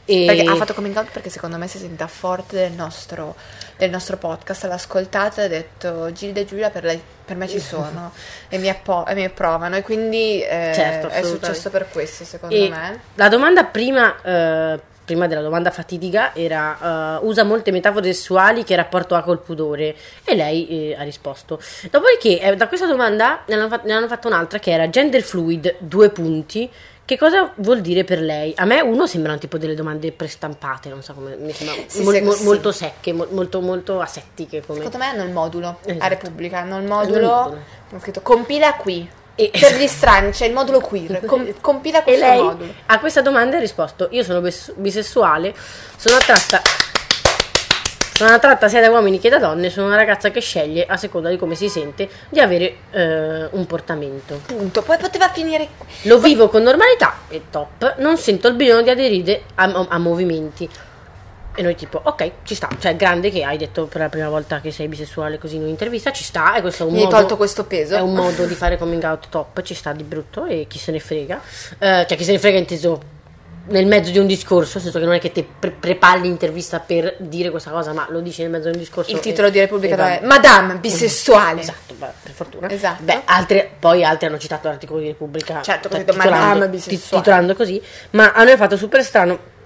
e- 0.05 0.25
Perché 0.27 0.51
ha 0.51 0.57
fatto 0.57 0.75
coming 0.75 0.97
out 0.97 1.11
perché 1.12 1.31
secondo 1.31 1.59
me 1.59 1.69
si 1.69 1.77
è 1.77 1.81
sentita 1.81 2.09
forte 2.09 2.57
del 2.57 2.73
nostro, 2.73 3.37
del 3.77 3.91
nostro 3.91 4.17
podcast, 4.17 4.65
l'ha 4.65 4.75
ascoltata 4.75 5.43
e 5.43 5.45
ha 5.45 5.49
detto 5.49 6.11
Gilda 6.11 6.41
e 6.41 6.45
Giulia 6.45 6.71
per, 6.71 6.83
lei- 6.83 7.01
per 7.31 7.38
me 7.38 7.47
ci 7.47 7.61
sono 7.61 8.11
e 8.49 8.59
mi, 8.59 8.69
appo- 8.69 9.06
e 9.06 9.15
mi 9.15 9.23
approvano 9.25 9.77
e 9.77 9.82
quindi 9.82 10.43
eh, 10.43 10.73
Certo, 10.75 11.06
è 11.06 11.23
successo 11.23 11.71
per 11.71 11.87
questo 11.88 12.25
secondo 12.25 12.53
E 12.53 12.69
me. 12.69 13.00
La 13.15 13.29
domanda 13.29 13.62
prima, 13.62 14.21
eh, 14.21 14.81
prima 15.05 15.29
della 15.29 15.41
domanda 15.41 15.71
fatidica 15.71 16.35
era 16.35 17.19
eh, 17.21 17.25
usa 17.25 17.44
molte 17.44 17.71
metafore 17.71 18.12
sessuali 18.12 18.65
che 18.65 18.75
rapporto 18.75 19.15
ha 19.15 19.23
col 19.23 19.38
pudore 19.38 19.94
e 20.25 20.35
lei 20.35 20.67
eh, 20.91 20.97
ha 20.99 21.05
risposto. 21.05 21.61
Dopodiché 21.88 22.41
eh, 22.41 22.56
da 22.56 22.67
questa 22.67 22.87
domanda 22.87 23.43
ne 23.47 23.55
hanno, 23.55 23.69
fat- 23.69 23.85
ne 23.85 23.93
hanno 23.93 24.09
fatto 24.09 24.26
un'altra 24.26 24.59
che 24.59 24.73
era 24.73 24.91
gender 24.91 25.23
fluid, 25.23 25.76
due 25.79 26.11
punti. 26.11 26.69
Che 27.05 27.19
cosa 27.19 27.50
vuol 27.56 27.81
dire 27.81 28.05
per 28.05 28.20
lei? 28.20 28.52
A 28.56 28.64
me 28.64 28.81
uno 28.81 29.05
sembrano 29.08 29.38
tipo 29.38 29.58
delle 29.58 29.75
domande 29.75 30.12
prestampate, 30.12 30.88
non 30.88 31.02
so 31.02 31.12
come 31.12 31.35
mi 31.37 31.52
sembra 31.52 31.75
Sì, 31.88 32.02
mol- 32.05 32.14
sì, 32.14 32.20
mo- 32.23 32.31
sì. 32.32 32.44
molto 32.44 32.70
secche, 32.70 33.12
mo- 33.12 33.26
molto 33.31 33.61
molto 33.61 34.00
asettiche 34.00 34.62
come 34.64 34.78
Secondo 34.78 34.99
me 34.99 35.07
hanno 35.07 35.25
il 35.25 35.33
modulo 35.33 35.78
Esatto. 35.85 36.04
a 36.04 36.09
Repubblica, 36.09 36.59
hanno 36.59 36.78
il 36.78 36.85
Hanno 36.88 37.02
il 37.02 37.09
modulo, 37.23 37.59
ho 37.92 37.99
scritto 37.99 38.21
compila 38.21 38.75
qui. 38.75 39.09
E- 39.35 39.50
Per 39.59 39.75
gli 39.76 39.87
strani 39.88 40.30
c'è 40.30 40.47
il 40.47 40.52
modulo 40.52 40.78
queer, 40.80 41.25
com- 41.25 41.52
compila 41.61 41.99
E 42.00 42.02
questo 42.04 42.25
lei 42.26 42.42
modulo. 42.42 42.73
a 42.87 42.99
questa 43.00 43.23
domanda 43.23 43.57
ha 43.57 43.61
risposto: 43.61 44.07
Io 44.12 44.23
sono 44.23 44.40
bis- 44.40 44.73
bisessuale, 44.76 45.52
sono 45.97 46.14
attratta. 46.16 46.61
Sono 48.21 48.35
attratta 48.35 48.69
sia 48.69 48.83
da 48.83 48.91
uomini 48.91 49.19
che 49.19 49.31
da 49.31 49.39
donne, 49.39 49.71
sono 49.71 49.87
una 49.87 49.97
ragazza 49.97 50.31
che 50.31 50.43
sceglie, 50.43 50.85
a 50.85 50.99
seconda 50.99 51.31
di 51.31 51.39
come 51.39 51.55
si 51.55 51.71
sente, 51.71 52.07
di 52.29 52.39
avere 52.39 52.77
eh, 52.91 53.49
un 53.50 53.65
portamento. 53.65 54.43
Punto. 54.45 54.83
Poi 54.83 54.99
poteva 54.99 55.31
finire. 55.31 55.69
Lo 56.03 56.19
vivo 56.19 56.50
con 56.50 56.62
normalità 56.62 57.21
e 57.29 57.45
top, 57.49 57.97
non 57.97 58.19
sento 58.19 58.49
il 58.49 58.57
bisogno 58.57 58.83
di 58.83 58.91
aderire 58.91 59.45
a, 59.55 59.87
a 59.89 59.97
movimenti. 59.97 60.69
E 61.55 61.62
noi 61.62 61.75
tipo, 61.75 61.99
ok, 62.05 62.33
ci 62.43 62.55
sta, 62.55 62.69
cioè 62.79 62.95
grande 62.95 63.31
che 63.31 63.43
hai 63.43 63.57
detto 63.57 63.87
per 63.87 64.03
la 64.03 64.11
prima 64.11 64.29
volta 64.29 64.61
che 64.61 64.71
sei 64.71 64.87
bisessuale 64.87 65.39
così 65.39 65.57
in 65.57 65.62
un'intervista, 65.62 66.12
ci 66.12 66.23
sta, 66.23 66.57
e 66.57 66.61
questo 66.61 66.83
è 66.83 66.87
un 66.87 66.93
Mi 66.93 66.99
hai 66.99 67.05
modo... 67.05 67.17
tolto 67.17 67.39
questo 67.39 67.65
peso. 67.65 67.97
È 67.97 68.00
un 68.00 68.12
modo 68.12 68.45
di 68.45 68.55
fare 68.55 68.77
coming 68.77 69.03
out 69.03 69.31
top, 69.31 69.62
ci 69.62 69.73
sta 69.73 69.95
di 69.95 70.03
brutto 70.03 70.45
e 70.45 70.67
chi 70.69 70.77
se 70.77 70.93
ne 70.93 71.00
frega. 71.00 71.41
Eh, 71.79 72.05
cioè 72.07 72.19
chi 72.19 72.25
se 72.25 72.33
ne 72.33 72.39
frega 72.39 72.59
inteso 72.59 73.00
nel 73.69 73.87
mezzo 73.87 74.11
di 74.11 74.19
un 74.19 74.26
discorso, 74.26 74.73
nel 74.75 74.83
senso 74.85 74.99
che 74.99 75.05
non 75.05 75.14
è 75.14 75.21
che 75.21 75.33
te 75.33 75.47
pre- 75.59 75.71
prepari 75.71 76.23
l'intervista 76.23 76.81
per 76.81 77.17
dire 77.19 77.50
questa 77.50 77.71
cosa, 77.71 77.93
ma 77.93 78.07
lo 78.11 78.21
dici 78.21 78.43
nel 78.43 78.50
mezzo 78.50 78.69
di 78.69 78.75
un 78.75 78.81
discorso. 78.81 79.11
Il 79.11 79.19
e- 79.19 79.21
titolo 79.21 79.50
di 79.50 79.59
Repubblica 79.59 80.14
e 80.14 80.21
è 80.21 80.25
Madame 80.25 80.76
bisessuale. 80.76 81.61
Esatto, 81.61 81.95
beh, 81.95 82.07
per 82.23 82.33
fortuna. 82.33 82.71
Esatto. 82.71 83.02
Beh, 83.02 83.23
altre, 83.25 83.71
poi 83.79 84.05
altri 84.05 84.26
hanno 84.26 84.38
citato 84.38 84.69
l'articolo 84.69 85.00
di 85.00 85.07
Repubblica. 85.07 85.62
Certo, 85.62 85.88
capito, 85.88 86.12
titolando- 86.12 86.38
Madame 86.40 86.69
bisessuale. 86.69 87.23
Titolando 87.23 87.55
così, 87.55 87.83
ma 88.11 88.33
a 88.33 88.43
noi 88.43 88.52
ha 88.52 88.57
fatto 88.57 88.76
super 88.76 89.02
strano 89.05 89.59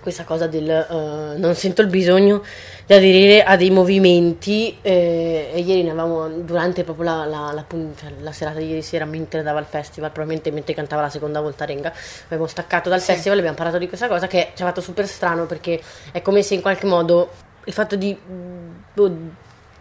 questa 0.00 0.24
cosa 0.24 0.46
del 0.46 0.68
eh, 0.68 1.38
non 1.38 1.54
sento 1.54 1.82
il 1.82 1.88
bisogno 1.88 2.42
di 2.90 2.96
aderire 2.96 3.44
a 3.44 3.56
dei 3.56 3.70
movimenti 3.70 4.76
eh, 4.82 5.50
e 5.54 5.60
ieri 5.60 5.84
ne 5.84 5.90
avevamo 5.90 6.26
durante 6.28 6.82
proprio 6.82 7.04
la, 7.04 7.24
la- 7.24 7.52
la 7.52 7.64
cioè, 7.68 8.10
la 8.18 8.32
serata 8.32 8.58
di 8.58 8.66
ieri 8.66 8.82
sera 8.82 9.04
mentre 9.04 9.38
andava 9.38 9.60
al 9.60 9.64
festival 9.64 10.10
probabilmente 10.10 10.50
mentre 10.50 10.74
cantava 10.74 11.02
la 11.02 11.08
seconda 11.08 11.40
volta 11.40 11.64
Renga 11.64 11.92
abbiamo 12.24 12.48
staccato 12.48 12.88
dal 12.88 13.00
Sì. 13.00 13.12
festival 13.12 13.36
e 13.36 13.40
abbiamo 13.42 13.56
parlato 13.56 13.78
di 13.78 13.86
questa 13.86 14.08
cosa 14.08 14.26
che 14.26 14.50
ci 14.56 14.62
ha 14.62 14.66
fatto 14.66 14.80
super 14.80 15.06
strano 15.06 15.46
perché 15.46 15.80
è 16.10 16.20
come 16.20 16.42
se 16.42 16.54
in 16.54 16.62
qualche 16.62 16.86
modo 16.86 17.30
il 17.66 17.72
fatto 17.72 17.94
di 17.94 18.16
boh, 18.92 19.12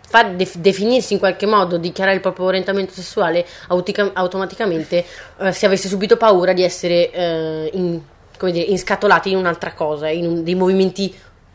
far 0.07 0.35
def- 0.35 0.57
definirsi 0.57 1.13
in 1.13 1.19
qualche 1.19 1.47
modo, 1.47 1.77
dichiarare 1.77 2.15
il 2.15 2.21
proprio 2.21 2.45
orientamento 2.45 2.93
sessuale, 2.93 3.43
autica- 3.69 4.11
automaticamente 4.13 5.03
eh, 5.39 5.51
si 5.51 5.65
avesse 5.65 5.87
subito 5.87 6.15
paura 6.15 6.53
di 6.53 6.61
essere 6.61 7.09
eh, 7.11 7.69
in- 7.73 7.99
come 8.37 8.51
dire, 8.51 8.65
inscatolati 8.65 9.31
in 9.31 9.37
un'altra 9.37 9.73
cosa, 9.73 10.07
in 10.09 10.25
un- 10.27 10.43
dei 10.43 10.55
movimenti 10.55 11.13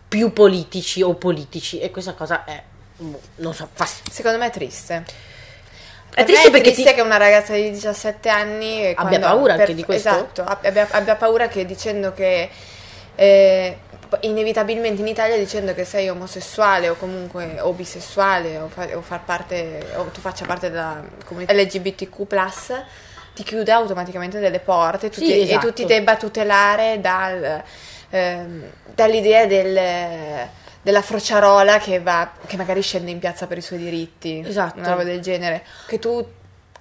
più 0.08 0.32
politici 0.32 1.02
o 1.02 1.14
politici. 1.14 1.80
E 1.80 1.90
questa 1.90 2.14
cosa 2.14 2.44
è, 2.44 2.62
boh, 2.96 3.20
non 3.36 3.54
so, 3.54 3.68
fa 3.72 3.86
Secondo 4.10 4.38
me 4.38 4.46
è 4.46 4.50
triste. 4.50 5.04
È 6.10 6.22
Per 6.22 6.24
triste 6.26 6.44
me 6.44 6.50
perché 6.52 6.70
triste 6.72 6.90
ti- 6.90 6.96
che 6.96 7.02
una 7.02 7.16
ragazza 7.16 7.54
di 7.54 7.70
17 7.70 8.28
anni 8.28 8.92
Abbia 8.94 9.18
paura 9.18 9.52
per- 9.54 9.60
anche 9.62 9.74
di 9.74 9.84
questo? 9.84 10.08
Esatto, 10.08 10.42
abbia, 10.44 10.86
abbia 10.92 11.16
paura 11.16 11.48
che 11.48 11.64
dicendo 11.66 12.12
che 12.12 12.48
eh, 13.16 13.78
inevitabilmente 14.20 15.00
in 15.00 15.08
Italia 15.08 15.36
dicendo 15.36 15.74
che 15.74 15.84
sei 15.84 16.08
omosessuale 16.08 16.88
o 16.88 16.94
comunque 16.94 17.58
o 17.60 17.72
bisessuale 17.72 18.58
o, 18.58 18.68
fa- 18.68 18.96
o 18.96 19.00
far 19.00 19.24
parte 19.24 19.84
o 19.96 20.04
tu 20.04 20.20
faccia 20.20 20.44
parte 20.44 20.70
della 20.70 21.02
comunità 21.24 21.52
LGBTQ+ 21.52 22.26
ti 23.34 23.42
chiude 23.42 23.72
automaticamente 23.72 24.38
delle 24.38 24.60
porte 24.60 25.10
tu 25.10 25.18
Sì, 25.20 25.26
ti- 25.26 25.40
esatto. 25.42 25.66
e 25.66 25.68
tu 25.70 25.74
ti 25.74 25.84
debba 25.86 26.16
tutelare 26.16 27.00
dal, 27.00 27.62
ehm, 28.10 28.62
dall'idea 28.94 29.46
del 29.46 30.48
della 30.84 31.00
frociarola 31.00 31.78
che, 31.78 31.98
va, 32.00 32.30
che 32.44 32.58
magari 32.58 32.82
scende 32.82 33.10
in 33.10 33.18
piazza 33.18 33.46
per 33.46 33.56
i 33.56 33.62
suoi 33.62 33.78
diritti, 33.78 34.44
Esatto. 34.46 34.80
una 34.80 34.90
roba 34.90 35.02
del 35.02 35.20
genere. 35.20 35.64
Che 35.86 35.98
tu, 35.98 36.22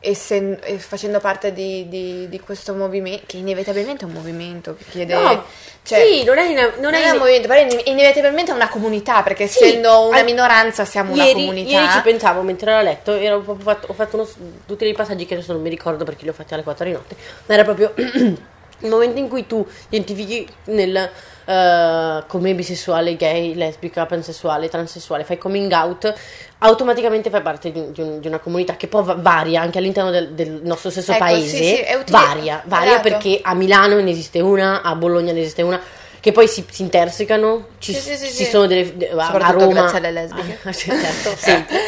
essen- 0.05 0.59
eh, 0.63 0.77
facendo 0.77 1.19
parte 1.19 1.53
di, 1.53 1.87
di- 1.87 2.27
di 2.29 2.39
questo 2.39 2.73
movimento, 2.73 3.23
che 3.25 3.37
inevitabilmente 3.37 4.03
è 4.03 4.07
un 4.07 4.13
movimento 4.13 4.75
che 4.75 4.83
chiede... 4.89 5.13
No, 5.13 5.43
cioè, 5.85 5.99
sì, 6.05 6.23
non 6.23 6.37
è, 6.37 6.43
in- 6.47 6.55
non 6.55 6.71
non 6.81 6.93
è 6.93 7.03
è 7.05 7.09
un 7.11 7.17
movimento, 7.17 7.47
però 7.47 7.61
in- 7.61 7.81
inevitabilmente 7.85 8.51
è 8.51 8.55
una 8.55 8.69
comunità, 8.69 9.21
perché 9.23 9.47
Sì, 9.47 9.63
essendo 9.63 10.07
una 10.07 10.19
al- 10.19 10.23
minoranza 10.25 10.85
siamo 10.85 11.13
una 11.13 11.23
ieri, 11.23 11.39
comunità. 11.39 11.69
Ieri 11.71 11.91
ci 11.91 12.01
pensavo 12.01 12.41
mentre 12.41 12.71
ero 12.71 12.79
a 12.79 12.83
letto, 12.83 13.13
ero 13.13 13.41
fatto- 13.59 13.87
ho 13.89 13.93
fatto 13.93 14.15
uno, 14.17 14.27
tutti 14.65 14.83
dei 14.83 14.93
passaggi 14.93 15.25
che 15.25 15.33
adesso 15.35 15.51
non 15.53 15.61
mi 15.61 15.69
ricordo 15.69 16.03
perché 16.05 16.23
li 16.23 16.29
ho 16.29 16.33
fatti 16.33 16.53
alle 16.53 16.63
4 16.63 16.85
di 16.85 16.91
notte, 16.91 17.15
ma 17.45 17.53
era 17.53 17.63
proprio 17.63 17.93
il 17.97 18.89
momento 18.89 19.19
in 19.19 19.27
cui 19.29 19.45
tu 19.47 19.65
identifichi 19.89 20.47
nel, 20.65 21.09
eh, 21.45 22.23
come 22.27 22.53
bisessuale, 22.53 23.15
gay, 23.15 23.53
lesbica, 23.55 24.05
pansessuale, 24.05 24.69
transessuale, 24.69 25.23
fai 25.23 25.37
coming 25.37 25.71
out, 25.71 26.13
automaticamente 26.59 27.29
fai 27.29 27.41
parte 27.41 27.71
di, 27.71 27.91
di 27.91 28.01
un- 28.01 28.19
di 28.19 28.27
una 28.27 28.39
comunità 28.39 28.75
che 28.75 28.87
poi 28.87 29.03
va- 29.03 29.15
varia 29.17 29.61
anche 29.61 29.77
all'interno 29.79 30.11
del, 30.11 30.29
del 30.31 30.61
nostro 30.63 30.89
stesso 30.89 31.11
Ecco, 31.11 31.25
sì, 31.25 31.31
paese, 31.31 31.57
sì, 31.57 31.75
è 31.75 31.95
utile- 31.95 32.17
varia, 32.17 32.61
varia 32.65 32.91
esatto. 32.93 33.09
perché 33.09 33.39
a 33.41 33.53
Milano 33.53 33.99
ne 33.99 34.11
esiste 34.11 34.39
una, 34.39 34.81
a 34.81 34.95
Bologna 34.95 35.31
ne 35.33 35.41
esiste 35.41 35.61
una. 35.61 35.79
Che 36.23 36.31
poi 36.31 36.47
si, 36.47 36.63
si 36.71 36.83
intersecano, 36.83 37.67
ci, 37.79 37.93
Sì, 37.93 37.99
sì, 37.99 38.15
sì, 38.15 38.27
sì. 38.31 38.45
sono 38.45 38.65
delle. 38.65 38.95
de- 38.95 39.09
a- 39.09 39.27
a 39.27 39.51
Roma. 39.51 39.73
grazie 39.73 39.97
alle 39.97 40.11
lesbiche. 40.11 40.57
Ah, 40.63 40.71
sì, 40.71 40.89
certo, 40.89 41.33
sempre. 41.35 41.75
Eh, 41.75 41.81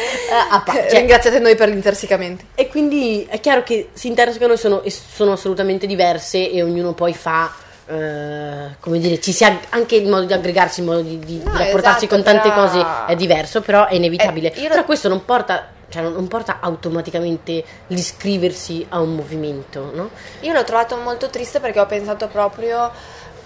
a 0.50 0.60
pa- 0.60 0.72
cioè, 0.74 0.90
Ringraziate 0.98 1.38
noi 1.38 1.54
per 1.54 1.70
l'intersicamento. 1.70 2.44
e 2.54 2.68
quindi 2.68 3.26
è 3.30 3.40
chiaro 3.40 3.62
che 3.62 3.88
si 3.94 4.08
intersecano 4.08 4.52
e 4.52 4.56
sono, 4.58 4.82
e 4.82 4.90
sono 4.90 5.32
assolutamente 5.32 5.86
diverse 5.86 6.50
e 6.50 6.62
ognuno 6.62 6.92
poi 6.92 7.14
fa, 7.14 7.50
eh, 7.88 8.76
come 8.80 8.98
dire, 8.98 9.20
ci 9.20 9.32
si 9.32 9.44
ag- 9.44 9.66
anche 9.70 9.96
il 9.96 10.08
modo 10.08 10.24
di 10.24 10.32
aggregarsi, 10.32 10.80
il 10.80 10.86
modo 10.86 11.00
di, 11.02 11.18
di- 11.20 11.42
No, 11.44 11.52
rapportarsi 11.56 12.04
esatto, 12.06 12.14
con 12.14 12.22
tante 12.24 12.48
però- 12.48 12.62
cose 12.66 12.84
è 13.06 13.14
diverso, 13.16 13.60
però 13.60 13.86
è 13.86 13.94
inevitabile. 13.94 14.52
Eh, 14.52 14.60
io 14.60 14.68
Però 14.68 14.84
questo 14.84 15.08
non 15.08 15.24
porta, 15.24 15.68
cioè 15.88 16.02
non, 16.02 16.12
non 16.12 16.26
porta 16.28 16.58
automaticamente 16.60 17.62
l'iscriversi 17.88 18.84
a 18.88 19.00
un 19.00 19.14
movimento, 19.14 19.90
no? 19.94 20.10
Io 20.40 20.52
l'ho 20.52 20.64
trovato 20.64 20.96
molto 20.96 21.30
triste 21.30 21.60
perché 21.60 21.78
ho 21.80 21.86
pensato 21.86 22.26
proprio 22.28 22.90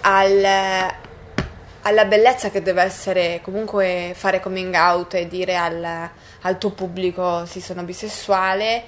al- 0.01 0.93
alla 1.83 2.05
bellezza 2.05 2.49
che 2.51 2.61
deve 2.61 2.83
essere 2.83 3.39
comunque 3.43 4.13
fare 4.15 4.39
coming 4.39 4.73
out 4.75 5.15
e 5.15 5.27
dire 5.27 5.55
al, 5.55 6.09
al 6.41 6.57
tuo 6.59 6.69
pubblico 6.71 7.43
sì 7.45 7.59
sono 7.59 7.81
bisessuale 7.81 8.83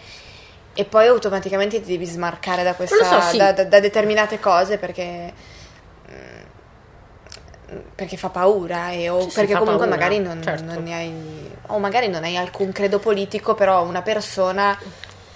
e 0.75 0.85
poi 0.85 1.07
automaticamente 1.07 1.79
ti 1.81 1.91
devi 1.91 2.05
smarcare 2.05 2.63
da, 2.63 2.73
questa, 2.73 3.21
so, 3.21 3.29
sì. 3.29 3.37
da, 3.37 3.51
da- 3.51 3.65
da 3.65 3.79
determinate 3.79 4.39
cose 4.39 4.77
perché 4.77 5.31
mm, 6.09 6.41
perché 7.95 8.17
fa 8.17 8.29
paura 8.29 8.91
e, 8.91 9.09
o 9.09 9.21
Sì, 9.29 9.35
perché 9.35 9.53
comunque 9.53 9.87
paura, 9.87 9.95
magari 9.95 10.19
non, 10.19 10.41
certo. 10.43 10.63
non 10.63 10.83
ne 10.83 10.93
hai 10.93 11.51
o 11.67 11.79
magari 11.79 12.07
non 12.07 12.23
hai 12.23 12.35
alcun 12.37 12.71
credo 12.71 12.99
politico 12.99 13.55
però 13.55 13.83
una 13.83 14.01
persona 14.01 14.77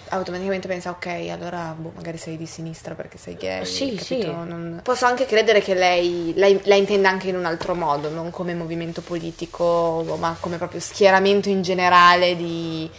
automaticamente 0.10 0.67
pensa 0.67 0.91
ok 0.91 1.27
allora 1.32 1.74
boh, 1.77 1.91
magari 1.96 2.17
sei 2.17 2.38
di 2.38 2.46
sinistra 2.46 2.94
perché 2.96 3.17
sei 3.17 3.36
gay 3.36 3.65
Sì, 3.65 3.98
sì. 4.01 4.25
Non- 4.25 4.79
posso 4.84 5.06
anche 5.06 5.25
credere 5.25 5.62
che 5.62 5.74
lei 5.74 6.34
la, 6.36 6.48
la 6.63 6.75
intenda 6.75 7.10
anche 7.10 7.27
in 7.29 7.36
un 7.36 7.46
altro 7.46 7.75
modo 7.75 8.10
non 8.10 8.29
come 8.32 8.53
movimento 8.53 9.01
politico 9.01 10.15
ma 10.17 10.36
come 10.39 10.58
proprio 10.58 10.79
schieramento 10.79 11.50
in 11.50 11.62
generale 11.62 12.36
di 12.36 12.89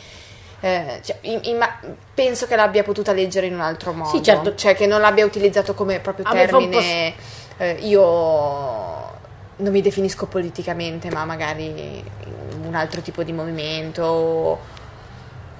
eh, 0.61 1.01
cioè, 1.05 1.19
in- 1.23 1.41
in- 1.45 1.67
penso 2.15 2.47
che 2.47 2.57
l'abbia 2.57 2.83
potuta 2.83 3.13
leggere 3.13 3.47
in 3.47 3.55
un 3.55 3.61
altro 3.61 3.93
modo 3.93 4.21
certo. 4.21 4.55
cioè 4.57 4.75
che 4.75 4.87
non 4.87 5.01
l'abbia 5.01 5.25
utilizzato 5.25 5.73
come 5.75 6.01
proprio 6.01 6.25
A 6.27 6.35
me 6.35 6.49
fa 6.49 6.57
un 6.57 6.65
po' 6.69 6.79
termine 6.79 7.15
eh, 7.59 7.77
io 7.81 8.03
non 9.61 9.73
mi 9.73 9.81
definisco 9.83 10.27
politicamente, 10.27 11.11
ma 11.11 11.25
magari 11.25 12.05
un 12.65 12.75
altro 12.75 13.01
tipo 13.01 13.25
di 13.25 13.33
movimento 13.33 14.03
o, 14.05 14.59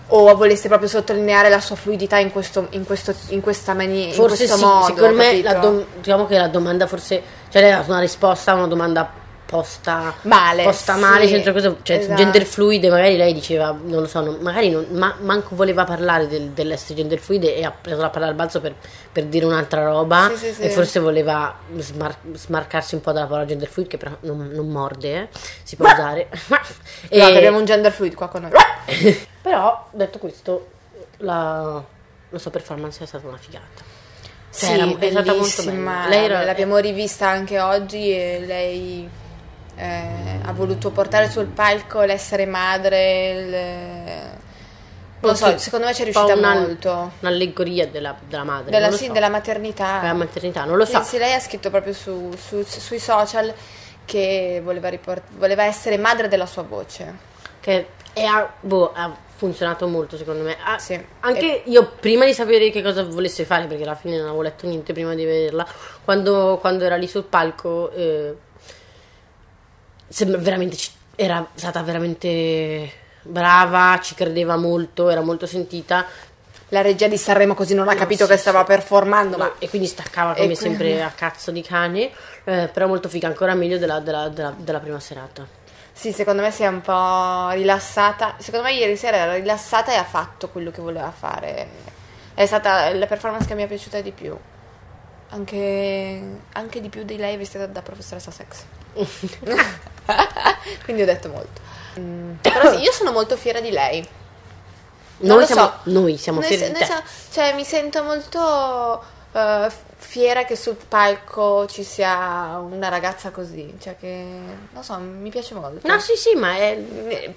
o 0.07 0.37
volesse 0.37 0.69
proprio 0.69 0.89
sottolineare 0.89 1.49
la 1.49 1.61
sua 1.61 1.75
fluidità 1.77 2.19
in, 2.19 2.31
questo, 2.31 2.69
in, 2.71 2.85
questo, 2.87 3.15
in 3.31 3.41
questa 3.41 3.75
maniera, 3.75 4.09
in 4.11 4.15
Forse 4.15 4.47
questo 4.47 4.57
sì, 4.57 4.65
modo. 4.65 4.85
secondo 4.87 5.17
me 5.17 5.43
dom- 5.43 5.85
diciamo 5.97 6.27
che 6.27 6.39
la 6.39 6.49
domanda 6.49 6.87
forse, 6.87 7.21
cioè 7.49 7.61
lei 7.63 7.73
ha 7.73 7.79
dato 7.79 7.91
una 7.91 8.01
risposta 8.01 8.53
a 8.53 8.55
una 8.55 8.69
domanda 8.69 9.11
posta 9.49 10.13
Male, 10.23 10.63
posta 10.63 10.93
sì, 10.93 11.01
male, 11.01 11.27
senza 11.27 11.53
questo, 11.53 11.79
cioè 11.83 11.97
esatto. 11.97 12.17
gender 12.17 12.45
fluide, 12.45 12.91
magari 12.91 13.17
lei 13.17 13.33
diceva, 13.33 13.71
non 13.71 14.03
lo 14.03 14.07
so, 14.07 14.21
non- 14.21 14.37
magari 14.43 14.69
non, 14.69 14.87
ma- 14.91 15.17
manco 15.23 15.57
voleva 15.57 15.85
parlare 15.85 16.27
del- 16.27 16.51
dell'essere 16.51 16.97
gender 16.97 17.19
fluide 17.19 17.57
e 17.57 17.65
ha 17.65 17.71
preso 17.71 18.03
la 18.03 18.11
palla 18.11 18.27
al 18.27 18.35
balzo 18.35 18.61
per, 18.61 18.75
per 19.11 19.25
dire 19.25 19.47
un'altra 19.47 19.85
roba 19.85 20.31
Sì, 20.35 20.49
sì, 20.49 20.53
sì. 20.53 20.61
e 20.63 20.69
forse 20.69 21.01
voleva 21.01 21.57
smar- 21.79 22.19
smarcarsi 22.35 22.95
un 22.95 23.01
po' 23.01 23.13
dalla 23.13 23.25
parola 23.25 23.47
gender 23.47 23.69
fluid 23.69 23.89
che 23.89 23.97
però 23.97 24.15
non, 24.21 24.51
non 24.53 24.69
morde, 24.69 25.15
eh. 25.15 25.29
si 25.63 25.77
può 25.77 25.87
usare. 25.91 26.29
Guarda, 26.47 26.67
E- 27.09 27.37
abbiamo 27.39 27.57
un 27.57 27.65
gender 27.65 27.91
fluid 27.91 28.15
qua 28.15 28.29
con 28.29 28.43
noi. 28.43 28.51
però 29.41 29.89
detto 29.93 30.19
questo, 30.19 30.69
la, 31.19 31.83
la 32.29 32.39
sua 32.39 32.51
performance 32.51 33.03
è 33.03 33.07
stata 33.07 33.27
una 33.27 33.39
figata. 33.39 33.97
Sì, 34.51 34.67
Cioè, 34.67 34.75
era- 34.75 34.99
è 34.99 35.11
stata 35.11 35.33
molto 35.35 35.63
bella. 35.65 36.07
Lei 36.07 36.25
era- 36.27 36.45
L'abbiamo 36.45 36.77
rivista 36.77 37.29
anche 37.29 37.59
oggi 37.61 38.11
e 38.13 38.43
lei 38.45 39.09
eh, 39.79 40.41
ha 40.45 40.53
voluto 40.53 40.91
portare 40.91 41.31
sul 41.31 41.47
palco 41.47 42.03
l'essere 42.03 42.47
madre. 42.47 43.31
il- 43.31 44.37
Non 45.21 45.33
lo 45.33 45.37
so, 45.37 45.47
Sì, 45.51 45.59
secondo 45.59 45.87
me 45.87 45.95
ci 45.95 46.03
è 46.03 46.05
riuscita 46.05 46.35
una- 46.35 46.55
molto. 46.55 47.13
Un'allegoria 47.21 47.89
della, 47.89 48.15
della 48.29 48.45
madre. 48.45 48.71
Della, 48.71 48.91
sì, 48.93 49.07
so. 49.07 49.13
della 49.13 49.29
maternità. 49.29 49.99
Della 50.01 50.13
maternità, 50.13 50.65
non 50.65 50.77
lo 50.77 50.85
so. 50.85 51.03
Sì, 51.03 51.19
lei 51.19 51.33
ha 51.35 51.41
scritto 51.41 51.71
proprio 51.71 51.93
su- 51.93 52.33
su- 52.37 52.63
sui 52.63 53.01
social 53.01 53.53
che 54.05 54.61
voleva, 54.63 54.89
riport- 54.89 55.25
voleva 55.37 55.65
essere 55.65 55.99
madre 55.99 56.29
della 56.29 56.47
sua 56.47 56.63
voce. 56.63 57.17
Che 57.61 57.89
è, 58.13 58.23
ha, 58.25 58.49
boh, 58.61 58.93
ha 58.95 59.13
funzionato 59.35 59.87
molto 59.89 60.17
secondo 60.17 60.43
me. 60.45 60.57
Ha- 60.63 60.79
Sì. 60.79 61.01
Anche 61.21 61.63
io 61.67 61.93
prima 61.99 62.25
di 62.25 62.33
sapere 62.33 62.71
che 62.71 62.81
cosa 62.83 63.03
volesse 63.05 63.45
fare, 63.45 63.67
perché 63.67 63.83
alla 63.83 63.95
fine 63.97 64.17
non 64.19 64.27
avevo 64.27 64.43
letto 64.43 64.67
niente 64.69 64.93
prima 64.93 65.15
di 65.15 65.25
vederla, 65.25 65.67
quando, 66.05 66.59
quando 66.61 66.85
era 66.85 66.95
lì 66.97 67.09
sul 67.09 67.25
palco, 67.25 67.91
eh, 67.91 68.35
sembra 70.09 70.39
veramente 70.39 70.77
era 71.17 71.45
stata 71.55 71.83
veramente 71.83 72.91
brava, 73.23 73.99
ci 74.03 74.15
credeva 74.15 74.57
molto, 74.57 75.09
era 75.11 75.21
molto 75.21 75.47
sentita. 75.47 76.07
La 76.71 76.83
regia 76.83 77.09
di 77.09 77.17
Sanremo 77.17 77.55
così 77.55 77.75
non 77.75 77.89
ha 77.89 77.93
No, 77.93 77.99
capito 77.99 78.25
sì, 78.27 78.31
che 78.33 78.37
stava 78.37 78.61
sì. 78.61 78.67
performando, 78.67 79.37
ma 79.39 79.53
e 79.59 79.69
quindi 79.69 79.89
staccava 79.89 80.33
E 80.35 80.43
come 80.43 80.55
quindi- 80.55 80.77
sempre 80.77 81.03
a 81.03 81.11
cazzo 81.15 81.51
di 81.51 81.63
cane, 81.63 82.11
eh, 82.45 82.69
però 82.73 82.87
molto 82.87 83.09
figa, 83.09 83.27
ancora 83.27 83.55
meglio 83.55 83.79
della, 83.79 84.01
della- 84.01 84.29
della- 84.29 84.55
della 84.57 84.79
prima 84.81 85.01
serata. 85.01 85.47
sì, 85.93 86.13
secondo 86.13 86.43
me 86.43 86.51
si 86.53 86.63
è 86.63 86.67
un 86.69 86.81
po' 86.81 87.49
rilassata. 87.51 88.35
Secondo 88.39 88.67
me 88.67 88.75
ieri 88.75 88.97
sera 88.97 89.17
era 89.17 89.35
rilassata 89.35 89.93
e 89.93 89.97
ha 89.97 90.05
fatto 90.05 90.49
quello 90.49 90.71
che 90.71 90.81
voleva 90.81 91.11
fare. 91.11 91.67
È 92.35 92.47
stata 92.47 92.93
la 92.95 93.07
performance 93.07 93.49
che 93.49 93.55
mi 93.57 93.65
è 93.65 93.67
piaciuta 93.67 94.01
di 94.01 94.13
più. 94.13 94.37
Anche, 95.31 96.23
anche 96.53 96.81
di 96.81 96.89
più 96.89 97.05
di 97.05 97.17
lei 97.17 97.37
vestita 97.37 97.67
da 97.67 97.83
professoressa 97.83 98.31
sex. 98.31 98.65
Quindi 100.85 101.03
ho 101.03 101.07
detto 101.07 101.29
molto. 101.29 101.61
Mm, 101.99 102.35
Però 102.41 102.73
sì, 102.73 102.81
io 102.83 102.93
sono 102.93 103.13
molto 103.13 103.37
fiera 103.37 103.61
di 103.61 103.71
lei. 103.71 104.07
Non 105.21 105.31
Noi 105.37 105.41
lo 105.41 105.47
siamo, 105.47 105.63
so. 105.63 105.91
noi 105.91 106.17
siamo 106.17 106.41
Noi 106.41 106.49
fieri 106.49 106.73
di 106.73 106.79
te. 106.79 106.85
siamo- 106.85 107.03
cioè, 107.33 107.53
mi 107.55 107.65
sento 107.65 108.03
molto 108.05 109.03
eh, 109.33 109.71
fiera 109.97 110.45
che 110.45 110.55
sul 110.57 110.77
palco 110.77 111.67
ci 111.67 111.83
sia 111.83 112.57
una 112.59 112.89
ragazza 112.89 113.31
così. 113.31 113.77
Cioè, 113.81 113.97
che 113.99 114.25
non 114.71 114.83
so, 114.83 114.97
mi 114.99 115.29
piace 115.31 115.55
molto. 115.55 115.87
No, 115.87 115.99
sì, 115.99 116.15
sì, 116.17 116.35
ma 116.37 116.55
è. 116.57 116.79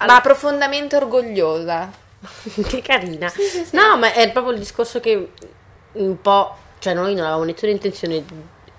Ma 0.06 0.20
profondamente 0.20 0.96
orgogliosa. 0.96 1.90
che 2.68 2.80
carina. 2.82 3.30
No, 3.72 3.96
ma 3.98 4.12
è 4.12 4.30
proprio 4.30 4.52
il 4.54 4.60
discorso 4.60 5.00
che 5.00 5.32
un 5.92 6.20
po'. 6.20 6.56
Cioè, 6.82 6.94
noi 6.94 7.14
non 7.14 7.22
avevamo 7.22 7.44
nessuna 7.44 7.70
intenzione 7.70 8.24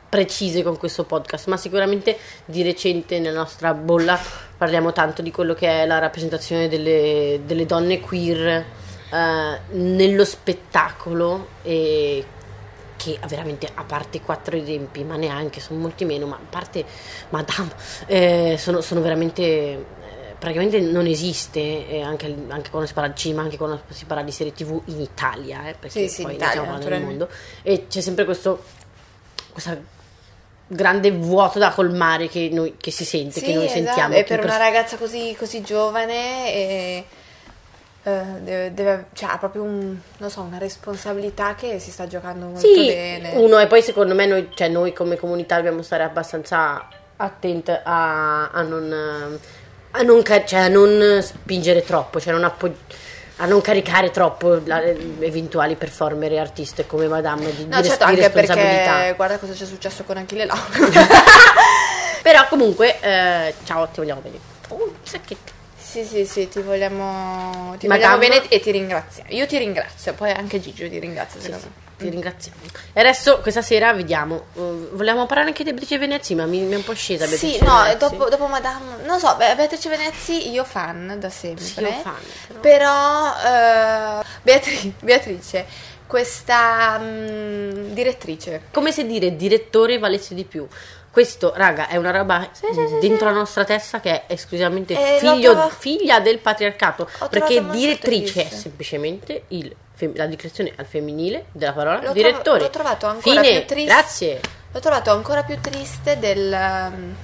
precise 0.09 0.61
con 0.61 0.75
questo 0.75 1.05
podcast, 1.05 1.47
ma 1.47 1.55
sicuramente 1.55 2.17
di 2.43 2.61
recente 2.61 3.17
nella 3.17 3.39
nostra 3.39 3.73
bolla 3.73 4.19
parliamo 4.57 4.91
tanto 4.91 5.21
di 5.21 5.31
quello 5.31 5.53
che 5.53 5.69
è 5.69 5.85
la 5.85 5.99
rappresentazione 5.99 6.67
delle, 6.67 7.39
delle 7.45 7.65
donne 7.65 8.01
queer 8.01 8.65
eh, 9.09 9.59
nello 9.69 10.25
spettacolo 10.25 11.47
e 11.61 12.25
che 12.97 13.17
veramente 13.25 13.69
a 13.73 13.85
parte 13.85 14.19
quattro 14.19 14.57
esempi, 14.57 15.05
ma 15.05 15.15
neanche, 15.15 15.61
sono 15.61 15.79
molti 15.79 16.03
meno, 16.03 16.25
ma 16.25 16.35
a 16.35 16.45
parte 16.49 16.83
Madame, 17.29 17.71
eh, 18.07 18.57
sono, 18.59 18.81
sono 18.81 18.99
veramente 18.99 20.01
praticamente 20.43 20.81
non 20.81 21.05
esiste 21.05 21.87
eh, 21.87 22.01
anche, 22.01 22.25
anche 22.49 22.69
quando 22.69 22.85
si 22.85 22.93
parla 22.93 23.09
di 23.11 23.15
cinema, 23.15 23.43
anche 23.43 23.55
quando 23.55 23.81
si 23.87 24.03
parla 24.03 24.23
di 24.23 24.31
serie 24.33 24.51
tv 24.51 24.81
in 24.87 24.99
Italia, 24.99 25.69
eh, 25.69 25.73
perché 25.79 26.01
Sì, 26.01 26.09
sì, 26.09 26.21
in 26.23 26.27
poi 26.27 26.35
Italia, 26.35 26.61
diciamo 26.63 26.77
nel 26.79 27.01
mondo, 27.01 27.29
e 27.61 27.87
c'è 27.87 28.01
sempre 28.01 28.25
questo 28.25 28.61
questa 29.53 29.77
grande 30.67 31.11
vuoto 31.11 31.59
da 31.59 31.69
colmare 31.71 32.27
che, 32.27 32.49
noi, 32.51 32.75
che 32.75 32.91
si 32.91 33.05
sente, 33.05 33.39
che 33.39 33.53
noi 33.53 33.65
esatto, 33.65 33.79
sentiamo. 33.79 34.15
E 34.15 34.23
per 34.25 34.41
pers- 34.41 34.53
una 34.53 34.57
ragazza 34.57 34.97
così, 34.97 35.33
così 35.39 35.61
giovane 35.61 36.53
e, 36.53 37.05
eh, 38.03 38.21
deve, 38.41 38.73
deve- 38.73 39.05
cioè, 39.13 39.29
ha 39.29 39.37
proprio 39.37 39.63
un, 39.63 39.97
non 40.17 40.29
so, 40.29 40.41
una 40.41 40.57
responsabilità 40.57 41.55
che 41.55 41.79
si 41.79 41.89
sta 41.89 42.05
giocando 42.05 42.47
molto 42.47 42.67
Sì, 42.67 42.85
bene. 42.85 43.31
uno 43.35 43.59
e 43.59 43.67
poi 43.67 43.81
secondo 43.81 44.13
me 44.13 44.25
noi, 44.25 44.49
cioè 44.53 44.67
noi 44.67 44.91
come 44.91 45.15
comunità 45.15 45.55
dobbiamo 45.55 45.83
stare 45.83 46.03
abbastanza 46.03 46.85
attenti 47.15 47.71
a, 47.71 48.49
a 48.49 48.61
non, 48.63 49.39
a, 49.95 50.01
non 50.01 50.21
ca- 50.21 50.43
cioè 50.45 50.59
a 50.61 50.67
non 50.67 51.21
spingere 51.21 51.83
troppo, 51.83 52.19
cioè 52.19 52.33
non 52.33 52.43
appo- 52.43 52.71
a 53.37 53.45
non 53.45 53.61
caricare 53.61 54.11
troppo 54.11 54.59
la- 54.65 54.81
eventuali 54.83 55.75
performer 55.75 56.31
e 56.33 56.39
artiste 56.39 56.85
come 56.85 57.07
Madame 57.07 57.53
di, 57.55 57.65
No, 57.65 57.81
di, 57.81 57.87
certo, 57.87 58.05
di 58.05 58.11
anche 58.11 58.21
responsabilità. 58.27 58.93
perché 58.97 59.13
guarda 59.15 59.37
cosa 59.37 59.53
c'è 59.53 59.65
successo 59.65 60.03
con 60.03 60.17
Achille 60.17 60.45
Lauro. 60.45 60.63
Però 62.21 62.47
comunque, 62.47 62.99
eh, 63.01 63.53
ciao, 63.65 63.85
ti 63.87 63.99
vogliamo 63.99 64.21
bene. 64.21 64.37
Oh, 64.69 64.93
che- 65.25 65.37
sì, 65.93 66.05
sì, 66.05 66.25
sì, 66.25 66.47
ti 66.49 66.59
vogliamo, 66.61 67.75
ti 67.77 67.87
vogliamo 67.87 68.17
bene 68.17 68.47
e 68.49 68.59
ti 68.59 68.71
ringraziamo. 68.71 69.29
Io 69.31 69.45
ti 69.45 69.57
ringrazio, 69.57 70.13
poi 70.13 70.31
anche 70.31 70.59
Gigio 70.59 70.89
ti 70.89 70.97
ringrazio, 70.99 71.39
Sì, 71.39 71.45
secondo 71.45 71.65
sì, 71.65 71.71
me. 71.75 71.97
ti 71.97 72.09
ringraziamo. 72.09 72.57
E 72.93 72.99
adesso 72.99 73.39
questa 73.41 73.61
sera 73.61 73.93
vediamo. 73.93 74.45
eh, 74.55 74.87
vogliamo 74.93 75.25
parlare 75.27 75.49
anche 75.49 75.63
di 75.63 75.69
Beatrice 75.71 75.97
Venezzi, 75.99 76.33
ma 76.35 76.45
mi, 76.45 76.61
mi 76.61 76.73
è 76.73 76.77
un 76.77 76.83
po' 76.83 76.93
scesa 76.95 77.27
Beatrice 77.27 77.57
Sì, 77.59 77.63
no, 77.63 77.81
Venezzi. 77.83 77.97
dopo, 77.97 78.29
dopo 78.29 78.47
Madame, 78.47 79.03
non 79.05 79.19
so, 79.19 79.35
Beatrice 79.37 79.89
Venezzi 79.89 80.49
io 80.51 80.63
fan 80.63 81.17
da 81.19 81.29
sempre. 81.29 81.63
Sì, 81.63 81.79
io 81.81 81.91
fan, 81.91 82.15
però. 82.47 82.59
Però, 82.59 84.19
eh, 84.19 84.23
Beatri- 84.41 84.93
Beatrice, 84.99 85.65
questa 86.07 86.97
mm, 86.99 87.91
direttrice. 87.93 88.63
Come 88.71 88.91
se 88.91 89.05
dire 89.05 89.35
direttore 89.35 89.97
valesse 89.99 90.33
di 90.33 90.43
più. 90.43 90.67
Questo, 91.13 91.53
raga, 91.55 91.89
è 91.89 91.95
una 91.97 92.09
roba 92.09 92.49
dentro 92.99 93.27
la 93.27 93.35
nostra 93.35 93.63
testa 93.65 93.99
che 93.99 94.25
è 94.25 94.33
esclusivamente 94.33 94.93
Eh, 94.95 95.19
figlio- 95.19 95.51
trovato- 95.51 95.75
figlia 95.77 96.19
del 96.19 96.39
patriarcato. 96.39 97.07
Ho 97.19 97.27
Perché 97.27 97.63
direttrice 97.69 98.47
è 98.47 98.49
semplicemente 98.49 99.43
il 99.49 99.75
la 100.15 100.25
declinazione 100.25 100.73
al 100.75 100.85
femminile 100.85 101.45
della 101.51 101.71
parola 101.71 102.01
L'ho 102.01 102.11
direttore. 102.13 102.59
l'ho 102.61 102.69
trovato 102.71 103.05
ancora 103.05 103.41
Fine, 103.41 103.59
più 103.59 103.67
triste. 103.67 103.93
grazie. 103.93 104.39
L'ho 104.73 104.79
trovato 104.79 105.11
ancora 105.11 105.43
più 105.43 105.61
triste 105.61 106.17
del 106.19 106.51
um, 106.51 107.15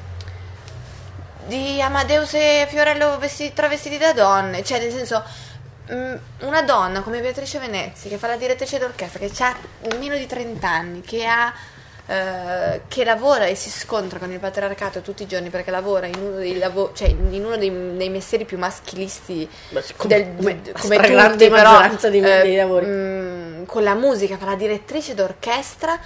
di 1.47 1.81
Amadeus 1.81 2.35
e 2.35 2.67
Fiorello 2.69 3.17
vestiti, 3.17 3.53
travestiti 3.53 3.97
da 3.97 4.13
donne, 4.13 4.63
cioè 4.63 4.79
nel 4.79 4.91
senso 4.93 5.23
mm, 5.91 6.13
una 6.41 6.61
donna 6.61 7.01
come 7.01 7.19
Beatrice 7.21 7.57
Venezzi 7.59 8.07
che 8.07 8.17
fa 8.17 8.27
la 8.27 8.37
direttrice 8.37 8.77
d'orchestra, 8.77 9.19
che 9.19 9.31
ha 9.43 9.55
meno 9.97 10.15
di 10.15 10.27
30 10.27 10.69
anni, 10.69 11.01
che 11.01 11.25
ha 11.25 11.51
eh, 12.09 12.81
che 12.87 13.03
lavora 13.03 13.45
e 13.45 13.53
si 13.53 13.69
scontra 13.69 14.17
con 14.17 14.31
il 14.31 14.39
patriarcato 14.39 15.01
tutti 15.01 15.21
i 15.21 15.27
giorni 15.27 15.49
perché 15.51 15.69
lavora 15.69 16.07
in 16.07 16.15
uno 16.19 16.37
dei, 16.37 16.57
lavo- 16.57 16.91
cioè 16.93 17.07
in 17.09 17.45
uno 17.45 17.55
dei, 17.55 17.69
dei 17.97 18.09
mestieri 18.09 18.45
più 18.45 18.57
maschilisti 18.57 19.47
Beh, 19.69 19.83
come- 19.95 20.15
del, 20.15 20.73
come 20.73 20.95
come 20.97 21.29
tutti, 21.29 21.49
però, 21.49 21.87
dei- 22.09 22.21
dei 22.21 22.55
lavori. 22.55 22.85
mm, 22.87 23.63
con 23.65 23.83
la 23.83 23.93
musica, 23.93 24.37
fa 24.37 24.45
la 24.45 24.55
direttrice 24.55 25.13
d'orchestra 25.13 25.99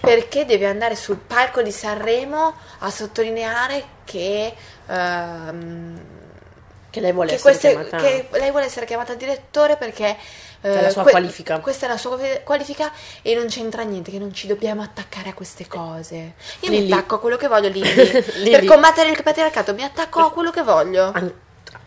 perché 0.00 0.44
deve 0.44 0.66
andare 0.66 0.96
sul 0.96 1.18
palco 1.18 1.62
di 1.62 1.70
Sanremo 1.70 2.54
a 2.80 2.90
sottolineare 2.90 3.84
che, 4.04 4.52
ehm, 4.88 6.00
Che 6.96 7.02
lei 7.02 7.12
vuole 7.12 7.28
che, 7.28 7.34
essere 7.34 7.50
queste- 7.58 7.70
chiamata. 7.72 7.96
che 7.98 8.28
lei 8.38 8.50
vuole 8.50 8.64
essere 8.64 8.86
chiamata 8.86 9.12
direttore 9.14 9.76
perché 9.76 10.16
eh, 10.62 10.80
la 10.80 10.88
sua 10.88 11.02
qualifica. 11.02 11.58
Questa 11.60 11.84
è 11.84 11.88
la 11.90 11.98
sua 11.98 12.18
qualifica 12.42 12.90
e 13.20 13.34
non 13.34 13.48
c'entra 13.48 13.82
niente, 13.82 14.10
che 14.10 14.18
non 14.18 14.32
ci 14.32 14.46
dobbiamo 14.46 14.80
attaccare 14.80 15.28
a 15.28 15.34
queste 15.34 15.66
cose. 15.68 16.14
Io 16.60 16.70
Lì, 16.70 16.78
mi 16.78 16.86
lì. 16.86 16.92
attacco 16.92 17.16
a 17.16 17.20
quello 17.20 17.36
che 17.36 17.48
voglio 17.48 17.68
lì. 17.68 17.82
Lì, 18.42 18.50
per 18.50 18.64
combattere 18.64 19.10
il 19.10 19.22
patriarcato 19.22 19.74
mi 19.74 19.82
attacco 19.84 20.20
a 20.20 20.32
quello 20.32 20.50
che 20.50 20.62
voglio. 20.62 21.10
An- 21.12 21.32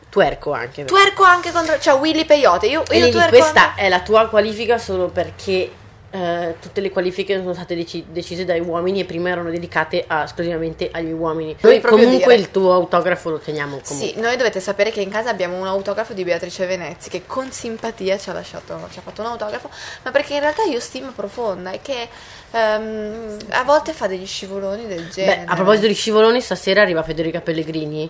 tuerco 0.10 0.52
anche. 0.54 0.86
Tuerco 0.86 1.24
anche 1.24 1.52
contro... 1.52 1.80
Cioè 1.80 1.95
Willy 2.00 2.26
Peyote. 2.26 2.67
Io, 2.67 2.82
io 2.82 2.86
Lili, 2.91 3.10
tuerco 3.10 3.30
questa 3.30 3.69
anche- 3.69 3.82
è 3.82 3.89
la 3.89 4.02
tua 4.02 4.28
qualifica 4.28 4.78
solo 4.78 5.08
perché 5.08 5.72
eh, 6.12 6.56
tutte 6.60 6.82
le 6.82 6.89
qualifiche 6.89 7.38
sono 7.38 7.54
state 7.54 7.76
deci- 7.76 8.06
decise 8.10 8.43
dai 8.45 8.60
uomini 8.60 9.02
e 9.02 9.06
prima 9.06 9.30
erano 9.30 9.50
dedicate 9.50 10.06
a- 10.08 10.24
esclusivamente 10.24 10.89
agli 10.91 11.12
uomini. 11.12 11.56
Noi 11.62 11.80
comunque 11.82 12.17
dire. 12.17 12.36
il 12.36 12.52
tuo 12.52 12.74
autografo 12.74 13.30
lo 13.30 13.38
teniamo 13.38 13.80
comunque. 13.84 14.08
Sì, 14.08 14.19
noi 14.19 14.36
dovete 14.36 14.60
sapere 14.60 14.91
che 14.91 15.02
in 15.02 15.10
casa 15.10 15.30
abbiamo 15.30 15.58
un 15.58 15.67
autografo 15.67 16.13
di 16.13 16.24
Beatrice 16.24 16.65
Venezzi 16.65 17.10
che 17.10 17.24
con 17.28 17.52
simpatia 17.52 18.17
ci 18.17 18.30
ha 18.30 18.34
lasciato, 18.34 18.88
ci 18.91 19.00
ha 19.00 19.02
fatto 19.02 19.22
un 19.22 19.28
autografo, 19.28 19.69
ma 20.04 20.12
perché 20.12 20.34
in 20.34 20.39
realtà 20.39 20.63
io 20.63 20.80
stimo 20.80 21.12
profonda 21.12 21.72
e 21.72 21.80
che 21.82 22.08
ehm, 22.52 23.38
a 23.50 23.63
volte 23.63 23.93
fa 23.93 24.08
degli 24.08 24.26
scivoloni 24.26 24.88
del 24.88 25.10
genere. 25.10 25.43
Beh, 25.45 25.52
a 25.52 25.56
proposito 25.56 25.88
di 25.88 25.93
scivoloni, 25.93 26.41
stasera 26.41 26.82
arriva 26.82 27.04
Federica 27.04 27.41
Pellegrini. 27.41 28.10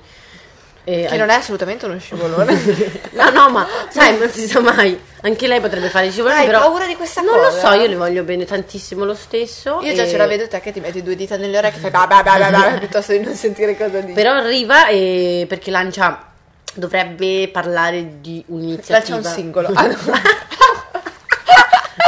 E 0.83 1.05
Che 1.09 1.17
non 1.17 1.29
è 1.29 1.35
assolutamente 1.35 1.85
uno 1.85 1.99
scivolone. 1.99 2.53
no, 3.11 3.29
no, 3.29 3.49
ma 3.49 3.67
sai, 3.89 4.17
non 4.17 4.29
si 4.29 4.47
sa 4.47 4.59
mai. 4.59 4.99
Anche 5.21 5.47
lei 5.47 5.59
potrebbe 5.59 5.89
fare 5.89 6.07
i 6.07 6.11
scivoloni, 6.11 6.39
Hai 6.39 6.45
però 6.45 6.59
paura 6.61 6.85
di 6.85 6.95
questa 6.95 7.21
non 7.21 7.35
cosa? 7.35 7.49
lo 7.49 7.57
so, 7.75 7.81
io 7.81 7.87
le 7.87 7.95
voglio 7.95 8.23
bene 8.23 8.45
tantissimo 8.45 9.03
lo 9.05 9.13
stesso. 9.13 9.79
Io 9.83 9.93
già 9.93 10.03
e- 10.03 10.07
ce 10.09 10.17
la 10.17 10.25
vedo 10.25 10.47
te 10.47 10.59
che 10.61 10.71
ti 10.71 10.79
metti 10.79 11.03
due 11.03 11.15
dita 11.15 11.35
nelle 11.35 11.57
orecchie 11.57 11.77
e 11.77 11.81
fai 11.81 11.91
bah 11.91 12.07
bah 12.07 12.23
bah 12.23 12.49
bah 12.49 12.71
piuttosto 12.79 13.11
di 13.11 13.19
non 13.19 13.35
sentire 13.35 13.75
cosa 13.77 13.99
dici. 13.99 14.13
Però 14.13 14.31
arriva 14.31 14.87
e 14.87 15.45
perché 15.47 15.69
lancia 15.71 16.25
dovrebbe 16.73 17.49
parlare 17.51 18.19
di 18.21 18.43
un'iniziativa. 18.47 19.17
Lancia 19.17 19.29
un 19.29 19.35
singolo. 19.35 19.69
Ah, 19.73 19.85
no. 19.87 19.97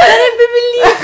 Sarebbe 0.02 0.44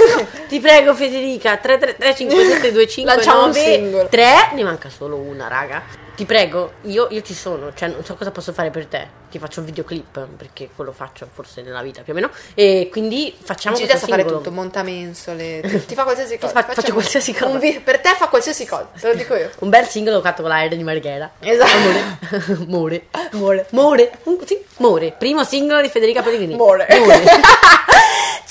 bellissimo. 0.01 0.27
Ti 0.49 0.61
prego 0.61 0.95
Federica, 0.95 1.61
3535725 1.63 3.05
Lanciamo 3.05 3.45
un 3.45 3.53
singolo. 3.53 4.09
3, 4.09 4.51
ne 4.55 4.63
manca 4.63 4.89
solo 4.89 5.17
una, 5.17 5.47
raga. 5.49 5.83
Ti 6.19 6.25
prego, 6.25 6.73
io, 6.83 7.07
io 7.13 7.23
ci 7.23 7.33
sono, 7.33 7.73
cioè 7.75 7.91
non 7.91 8.05
so 8.05 8.17
cosa 8.17 8.33
posso 8.33 8.53
fare 8.53 8.71
per 8.71 8.87
te. 8.87 9.07
Ti 9.31 9.39
faccio 9.39 9.61
un 9.61 9.67
videoclip, 9.67 10.27
perché 10.37 10.69
quello 10.75 10.91
faccio 10.91 11.29
forse 11.33 11.63
nella 11.63 11.81
vita 11.81 12.03
più 12.03 12.13
o 12.13 12.17
meno. 12.17 12.29
E 12.55 12.89
quindi 12.91 13.33
facciamo 13.41 13.77
Gilda 13.77 13.93
questo 13.93 14.07
sa 14.09 14.13
fare 14.17 14.23
singolo. 14.27 14.43
tutto, 14.43 14.53
monta 14.53 14.83
mensole, 14.83 15.61
ti 15.87 15.95
fa 15.95 16.03
qualsiasi 16.03 16.37
cosa. 16.41 16.53
fa- 16.61 16.73
faccio 16.75 16.93
qualsiasi 16.93 17.33
cosa. 17.33 17.59
vi- 17.59 17.79
per 17.79 18.01
te 18.01 18.09
fa 18.19 18.27
qualsiasi 18.27 18.67
cosa, 18.67 18.89
te 18.99 19.07
lo 19.07 19.15
dico 19.15 19.37
io. 19.37 19.49
Un 19.61 19.69
bel 19.71 19.87
singolo 19.87 20.21
fatto 20.21 20.43
con 20.43 20.51
l'aereo 20.51 20.77
di 20.77 20.83
Marghera. 20.83 21.31
Esatto. 21.39 21.71
Amore. 21.77 22.67
More. 22.67 23.07
More. 23.35 23.67
More. 23.71 24.11
Un- 24.25 24.39
sì, 24.45 24.59
More. 24.79 25.15
Primo 25.17 25.45
singolo 25.45 25.81
di 25.81 25.89
Federica 25.89 26.21
Pellegrini. 26.23 26.57
More. 26.57 26.85
Ce 26.91 26.97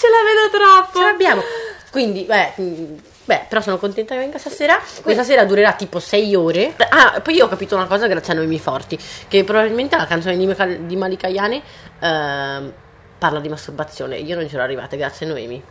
la 0.08 0.22
vedo 0.24 0.50
troppo. 0.58 1.00
Ce 1.00 1.04
l'abbiamo. 1.04 1.42
Quindi, 1.92 2.24
beh, 2.24 2.52
mh, 2.56 2.96
beh, 3.28 3.46
però 3.48 3.62
sono 3.62 3.78
contenta 3.78 4.14
che 4.16 4.20
venga 4.22 4.38
stasera. 4.40 4.80
Questa 5.02 5.24
sera 5.24 5.44
durerà 5.46 5.74
tipo 5.74 6.00
6 6.00 6.34
ore. 6.36 6.74
Ah, 6.90 7.20
poi 7.22 7.36
io 7.36 7.46
ho 7.46 7.48
capito 7.50 7.76
una 7.76 7.86
cosa 7.86 8.08
grazie 8.08 8.34
a 8.34 8.36
Noemi 8.38 8.58
Forti, 8.60 8.98
che 9.28 9.44
probabilmente 9.44 9.96
la 9.98 10.08
canzone 10.08 10.36
di, 10.38 10.56
di 10.86 10.96
Malika 10.96 11.28
Yane 11.28 11.62
ehm, 12.00 12.74
parla 13.18 13.40
di 13.40 13.50
masturbazione. 13.50 14.18
Io 14.18 14.36
non 14.36 14.48
ce 14.50 14.56
l'ho 14.56 14.64
arrivata, 14.64 14.96
grazie 14.96 15.26
a 15.26 15.30
Noemi. 15.30 15.62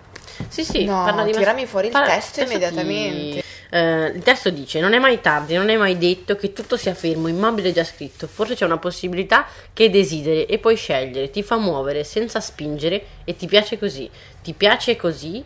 Sì, 0.49 0.64
sì, 0.64 0.85
No, 0.85 1.03
parla 1.03 1.23
di 1.23 1.31
mas- 1.31 1.38
tirami 1.38 1.64
fuori 1.66 1.87
il 1.87 1.92
parla- 1.92 2.12
testo 2.12 2.42
immediatamente. 2.42 3.42
eh, 3.71 4.07
il 4.14 4.23
testo 4.23 4.51
dice: 4.51 4.81
Non 4.81 4.92
è 4.92 4.99
mai 4.99 5.23
tardi, 5.23 5.55
non 5.55 5.71
è 5.71 5.77
mai 5.77 5.97
detto 5.97 6.37
che 6.37 6.53
tutto 6.53 6.77
sia 6.77 6.92
fermo, 6.95 7.27
immobile 7.29 7.73
già 7.73 7.85
scritto. 7.85 8.27
Forse 8.27 8.55
c'è 8.55 8.66
una 8.66 8.77
possibilità 8.77 9.47
che 9.73 9.88
desideri 9.88 10.45
e 10.45 10.59
puoi 10.59 10.77
scegliere, 10.77 11.31
ti 11.31 11.42
fa 11.42 11.57
muovere 11.57 12.05
senza 12.05 12.40
spingere 12.40 13.03
e 13.25 13.35
ti 13.35 13.47
piace 13.47 13.79
così. 13.79 14.11
Ti 14.42 14.53
piace 14.53 14.97
così 14.97 15.42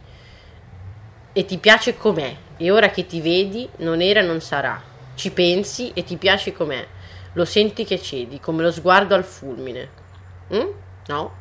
e 1.32 1.44
ti 1.44 1.58
piace 1.58 1.96
com'è. 1.96 2.36
E 2.56 2.70
ora 2.70 2.90
che 2.90 3.06
ti 3.06 3.20
vedi, 3.20 3.68
non 3.76 4.00
era 4.00 4.20
e 4.20 4.24
non 4.24 4.40
sarà. 4.40 4.80
Ci 5.14 5.30
pensi 5.30 5.90
e 5.94 6.04
ti 6.04 6.16
piace 6.16 6.52
com'è. 6.52 6.86
Lo 7.34 7.44
senti 7.44 7.84
che 7.84 8.00
cedi, 8.00 8.40
come 8.40 8.62
lo 8.62 8.72
sguardo 8.72 9.14
al 9.14 9.24
fulmine. 9.24 9.88
Mm? 10.54 10.66
No? 11.06 11.38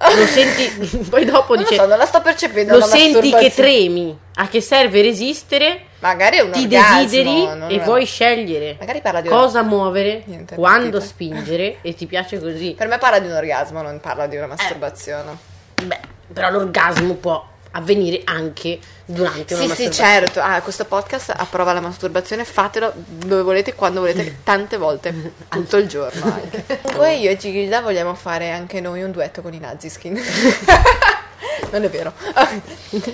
Lo 0.00 0.26
senti, 0.26 0.86
poi 1.10 1.24
dopo 1.24 1.54
Non 1.54 1.64
lo 1.64 1.68
dice: 1.68 1.80
so, 1.80 1.86
non 1.86 1.98
la 1.98 2.06
sto 2.06 2.20
percependo. 2.22 2.76
Lo 2.76 2.84
senti 2.84 3.32
che 3.32 3.50
tremi. 3.50 4.16
A 4.36 4.48
che 4.48 4.60
serve 4.60 5.02
resistere? 5.02 5.86
Magari 5.98 6.36
è 6.36 6.40
un 6.40 6.52
ti 6.52 6.62
orgasmo, 6.62 7.00
desideri 7.00 7.42
e 7.42 7.74
una- 7.74 7.82
vuoi 7.82 8.06
scegliere 8.06 8.76
Magari 8.78 9.00
parla 9.00 9.20
di 9.20 9.28
cosa 9.28 9.62
muovere, 9.62 10.22
Niente, 10.26 10.54
quando 10.54 11.00
spingere 11.00 11.78
e 11.82 11.94
ti 11.94 12.06
piace 12.06 12.38
così. 12.38 12.74
Per 12.78 12.86
me 12.86 12.98
parla 12.98 13.18
di 13.18 13.26
un 13.26 13.34
orgasmo, 13.34 13.82
non 13.82 13.98
parla 13.98 14.28
di 14.28 14.36
una 14.36 14.46
masturbazione. 14.46 15.36
Beh, 15.82 16.00
però 16.32 16.50
l'orgasmo 16.50 17.14
può 17.14 17.44
avvenire 17.72 18.22
anche 18.24 18.78
durante 19.04 19.54
una 19.54 19.74
Sì, 19.74 19.84
sì, 19.84 19.90
certo. 19.90 20.40
Ah, 20.40 20.60
questo 20.62 20.84
podcast 20.84 21.32
approva 21.36 21.72
la 21.72 21.80
masturbazione, 21.80 22.44
fatelo 22.44 22.92
dove 22.94 23.42
volete, 23.42 23.74
quando 23.74 24.00
volete, 24.00 24.38
tante 24.44 24.76
volte, 24.76 25.32
tutto 25.48 25.76
il 25.76 25.88
giorno 25.88 26.24
anche. 26.24 26.64
Comunque 26.82 27.14
io 27.14 27.30
e 27.30 27.36
Gilda 27.36 27.80
vogliamo 27.80 28.14
fare 28.14 28.50
anche 28.50 28.80
noi 28.80 29.02
un 29.02 29.10
duetto 29.10 29.42
con 29.42 29.52
i 29.54 29.58
Naziskin. 29.58 30.14
non 31.70 31.84
è 31.84 31.88
vero. 31.90 32.12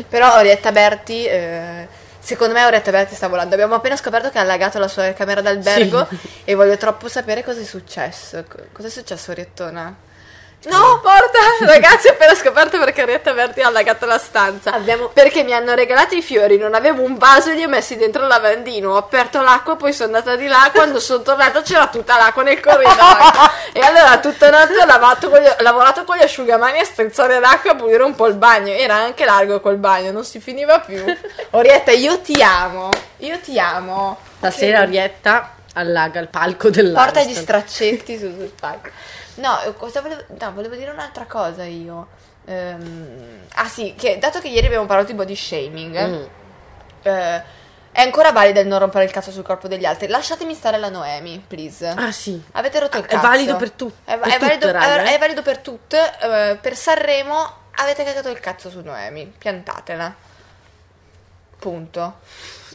Però 0.09 0.37
Orietta 0.37 0.73
Berti, 0.73 1.25
eh, 1.27 1.87
secondo 2.19 2.55
me 2.55 2.64
Orietta 2.64 2.90
Berti 2.90 3.14
sta 3.14 3.29
volando. 3.29 3.55
Abbiamo 3.55 3.75
appena 3.75 3.97
scoperto 3.97 4.31
che 4.31 4.38
ha 4.38 4.43
allagato 4.43 4.79
la 4.79 4.88
sua 4.88 5.12
camera 5.12 5.40
d'albergo 5.40 6.07
e 6.45 6.55
voglio 6.55 6.77
troppo 6.77 7.09
sapere 7.09 7.43
cosa 7.45 7.61
è 7.61 7.64
successo. 7.64 8.45
Co- 8.49 8.67
Cosa 8.73 8.88
è 8.88 8.90
successo 8.90 9.31
Oriettona? 9.33 9.95
No, 10.70 11.00
porta! 11.00 11.38
Ragazzi, 11.66 12.09
ho 12.09 12.12
appena 12.12 12.35
scoperto 12.35 12.79
perché 12.79 13.03
Orietta 13.03 13.33
Berti 13.33 13.61
ha 13.61 13.66
allagato 13.68 14.07
la 14.07 14.18
stanza. 14.18 14.72
Abbiamo- 14.72 15.09
Perché 15.09 15.42
mi 15.42 15.53
hanno 15.53 15.74
regalato 15.74 16.14
i 16.14 16.22
fiori, 16.22 16.57
non 16.59 16.74
avevo 16.74 17.03
un 17.03 17.16
vaso 17.18 17.50
e 17.50 17.55
li 17.55 17.64
ho 17.64 17.68
messi 17.68 17.96
dentro 17.96 18.22
il 18.22 18.29
lavandino. 18.29 18.92
Ho 18.92 18.96
aperto 18.96 19.40
l'acqua, 19.42 19.77
poi 19.77 19.92
sono 19.92 20.14
andata 20.16 20.37
di 20.37 20.46
là. 20.46 20.70
Quando 20.72 21.00
sono 21.00 21.22
tornata 21.22 21.62
c'era 21.62 21.87
tutta 21.88 22.16
l'acqua 22.16 22.42
nel 22.42 22.61
corridoio. 22.61 22.94
e 23.72 23.81
allora 23.81 24.18
tutta 24.18 24.50
notte 24.50 24.77
ho 24.81 24.87
lavato 24.87 25.29
con 25.31 25.40
gli- 25.40 25.46
ho 25.46 25.57
lavorato 25.62 26.05
con 26.05 26.16
gli 26.16 26.22
asciugamani 26.22 26.79
a 26.81 26.85
strizzare 26.85 27.38
l'acqua 27.40 27.70
e 27.70 27.72
a 27.74 27.77
pulire 27.77 28.03
un 28.03 28.14
po' 28.14 28.27
il 28.27 28.35
bagno. 28.35 28.72
Era 28.72 28.94
anche 28.94 29.24
largo 29.24 29.61
quel 29.61 29.77
bagno, 29.77 30.12
non 30.12 30.24
si 30.24 30.40
finiva 30.40 30.81
più. 30.81 31.03
Orietta, 31.50 31.90
io 31.90 32.20
ti 32.20 32.42
amo. 32.42 32.88
Io 33.18 33.38
ti 33.40 33.59
amo. 33.59 34.18
Stasera 34.38 34.83
Orietta 34.83 35.50
allaga 35.74 36.20
il 36.20 36.29
palco 36.29 36.70
dell'Ariston. 36.70 37.12
Porta 37.12 37.29
gli 37.29 37.35
straccetti 37.35 38.16
su 38.18 38.27
sul 38.37 38.53
palco. 38.59 38.88
No, 39.37 39.61
eh, 39.62 39.75
cosa 39.75 40.01
volevo, 40.01 40.23
no, 40.38 40.53
volevo 40.53 40.75
dire 40.75 40.90
un'altra 40.90 41.25
cosa 41.27 41.64
io. 41.64 42.09
Ehm, 42.47 43.40
ah 43.55 43.68
sì, 43.68 43.94
che 43.97 44.18
dato 44.18 44.38
che 44.40 44.49
ieri 44.49 44.66
abbiamo 44.66 44.87
parlato 44.87 45.11
di 45.11 45.14
body 45.16 45.35
shaming, 45.35 45.99
Mm. 46.07 46.25
eh, 47.03 47.42
è 47.92 48.01
ancora 48.01 48.33
valido 48.33 48.61
il 48.61 48.66
non 48.66 48.79
rompere 48.81 49.05
il 49.05 49.11
cazzo 49.11 49.31
sul 49.31 49.42
corpo 49.44 49.66
degli 49.68 49.85
altri. 49.85 50.09
Lasciatemi 50.09 50.53
stare 50.55 50.79
la 50.79 50.88
Noemi, 50.88 51.42
please. 51.47 51.87
Ah 51.88 52.11
sì. 52.12 52.42
Avete 52.53 52.81
rotto 52.81 52.99
il 52.99 53.05
È 53.05 53.07
cazzo. 53.07 53.27
valido 53.27 53.57
per 53.57 53.70
tu- 53.70 53.92
È, 54.05 54.18
per 54.18 54.29
è 54.35 54.38
valido, 54.38 54.70
raga, 54.70 55.03
è- 55.05 55.07
eh. 55.09 55.14
è 55.14 55.18
valido 55.18 55.42
per 55.42 55.59
tutte. 55.59 56.12
eh, 56.20 56.57
per 56.61 56.77
Sanremo 56.77 57.62
avete 57.77 58.05
cagato 58.05 58.29
il 58.31 58.40
cazzo 58.40 58.68
su 58.70 58.81
Noemi. 58.83 59.33
Piantatela. 59.38 60.14
Punto. 61.59 62.14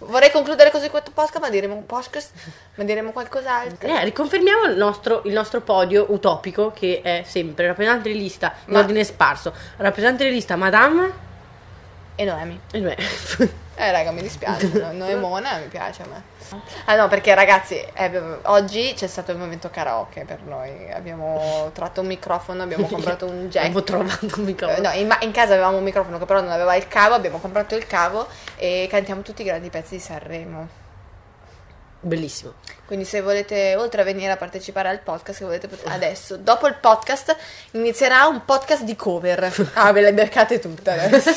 Vorrei 0.05 0.31
concludere 0.31 0.71
così 0.71 0.89
questo 0.89 1.11
podcast, 1.13 1.39
ma 1.41 1.49
diremo 1.49 1.81
podcast, 1.85 2.31
ma 2.75 2.83
diremo 2.83 3.11
qualcos'altro. 3.11 3.87
Eh, 3.87 4.03
riconfermiamo 4.05 4.65
il 4.65 4.77
nostro, 4.77 5.21
il 5.25 5.33
nostro 5.33 5.61
podio 5.61 6.05
utopico 6.09 6.71
che 6.71 7.01
è 7.03 7.23
sempre 7.25 7.67
rappresentante 7.67 8.09
di 8.11 8.17
lista 8.17 8.53
in 8.65 8.73
Ma- 8.73 8.79
ordine 8.79 9.03
sparso, 9.03 9.53
rappresentante 9.77 10.25
di 10.25 10.31
lista 10.31 10.55
Madame 10.55 11.11
E 12.15 12.23
Noemi. 12.25 12.59
e 12.71 12.79
noi. 12.79 12.95
Eh 13.81 13.91
raga, 13.91 14.11
mi 14.11 14.21
dispiace, 14.21 14.67
no, 14.77 14.91
Noemona 14.91 15.55
mi 15.59 15.67
piace 15.67 16.01
a 16.01 16.05
me. 16.07 16.21
Ah 16.85 16.95
no, 16.95 17.07
perché 17.07 17.33
ragazzi, 17.33 17.75
eh, 17.93 18.21
oggi 18.43 18.93
c'è 18.93 19.07
stato 19.07 19.31
il 19.31 19.37
momento 19.37 19.69
karaoke 19.69 20.25
per 20.25 20.41
noi. 20.41 20.91
Abbiamo 20.91 21.69
tratto 21.73 22.01
un 22.01 22.07
microfono, 22.07 22.61
abbiamo 22.61 22.85
comprato 22.87 23.25
un 23.25 23.47
jack. 23.47 23.63
Avevo 23.65 23.83
trovato 23.83 24.25
un 24.25 24.31
Eh, 24.35 24.41
microfono. 24.41 24.89
No, 24.89 24.93
in, 24.95 25.07
ma- 25.07 25.19
in 25.21 25.31
casa 25.31 25.53
avevamo 25.53 25.77
un 25.77 25.83
microfono 25.83 26.17
che 26.17 26.25
però 26.25 26.41
non 26.41 26.51
aveva 26.51 26.75
il 26.75 26.89
cavo, 26.89 27.13
abbiamo 27.13 27.37
comprato 27.39 27.75
il 27.75 27.87
cavo 27.87 28.27
e 28.57 28.87
cantiamo 28.91 29.21
tutti 29.21 29.43
i 29.43 29.45
grandi 29.45 29.69
pezzi 29.69 29.95
di 29.95 30.01
Sanremo. 30.01 30.67
Bellissimo. 32.01 32.53
Quindi 32.85 33.05
se 33.05 33.21
volete, 33.21 33.75
oltre 33.77 34.01
a 34.01 34.03
venire 34.03 34.31
a 34.31 34.37
partecipare 34.37 34.89
al 34.89 34.99
podcast, 34.99 35.39
che 35.39 35.45
volete 35.45 35.67
pot- 35.69 35.87
adesso, 35.87 36.35
dopo 36.35 36.67
il 36.67 36.75
podcast, 36.75 37.35
inizierà 37.71 38.25
un 38.27 38.43
podcast 38.43 38.83
di 38.83 38.95
cover. 38.97 39.53
Ah, 39.75 39.91
ve 39.93 40.01
le 40.01 40.13
beccate 40.13 40.59
tutte 40.59 40.89
adesso. 40.91 41.31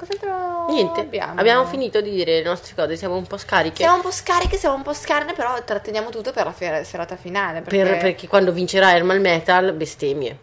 Cos'altro 0.00 0.64
Niente, 0.70 1.00
abbiamo? 1.00 1.38
abbiamo 1.38 1.66
finito 1.66 2.00
di 2.00 2.10
dire 2.10 2.38
le 2.38 2.42
nostre 2.42 2.74
cose, 2.74 2.96
siamo 2.96 3.16
un 3.16 3.26
po' 3.26 3.36
scariche. 3.36 3.76
Siamo 3.82 3.96
un 3.96 4.00
po' 4.00 4.10
scariche, 4.10 4.56
siamo 4.56 4.76
un 4.76 4.82
po' 4.82 4.94
scarne, 4.94 5.34
però 5.34 5.62
tratteniamo 5.62 6.08
tutto 6.08 6.32
per 6.32 6.46
la 6.46 6.52
fiera- 6.52 6.82
serata 6.84 7.16
finale. 7.16 7.60
Perché... 7.60 7.82
Per- 7.82 7.98
perché 7.98 8.26
quando 8.26 8.50
vincerà 8.50 8.94
Hermal 8.94 9.20
Metal, 9.20 9.74
bestemmie. 9.74 10.38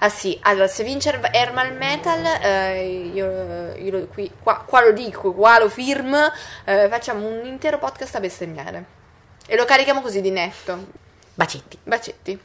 Ah 0.00 0.10
sì, 0.10 0.38
allora 0.42 0.66
se 0.66 0.84
vince 0.84 1.18
Hermal 1.32 1.72
Metal, 1.72 2.22
eh, 2.42 3.10
io, 3.14 3.74
io 3.76 4.06
qui, 4.08 4.30
qua, 4.42 4.62
qua 4.66 4.82
lo 4.84 4.92
dico, 4.92 5.32
qua 5.32 5.58
lo 5.58 5.70
firmo, 5.70 6.30
eh, 6.66 6.86
facciamo 6.90 7.26
un 7.26 7.46
intero 7.46 7.78
podcast 7.78 8.14
a 8.16 8.20
bestemmiare. 8.20 8.84
E 9.46 9.56
lo 9.56 9.64
carichiamo 9.64 10.02
così 10.02 10.20
di 10.20 10.30
netto. 10.30 10.86
Bacetti. 11.34 11.78
Bacetti. 11.82 12.38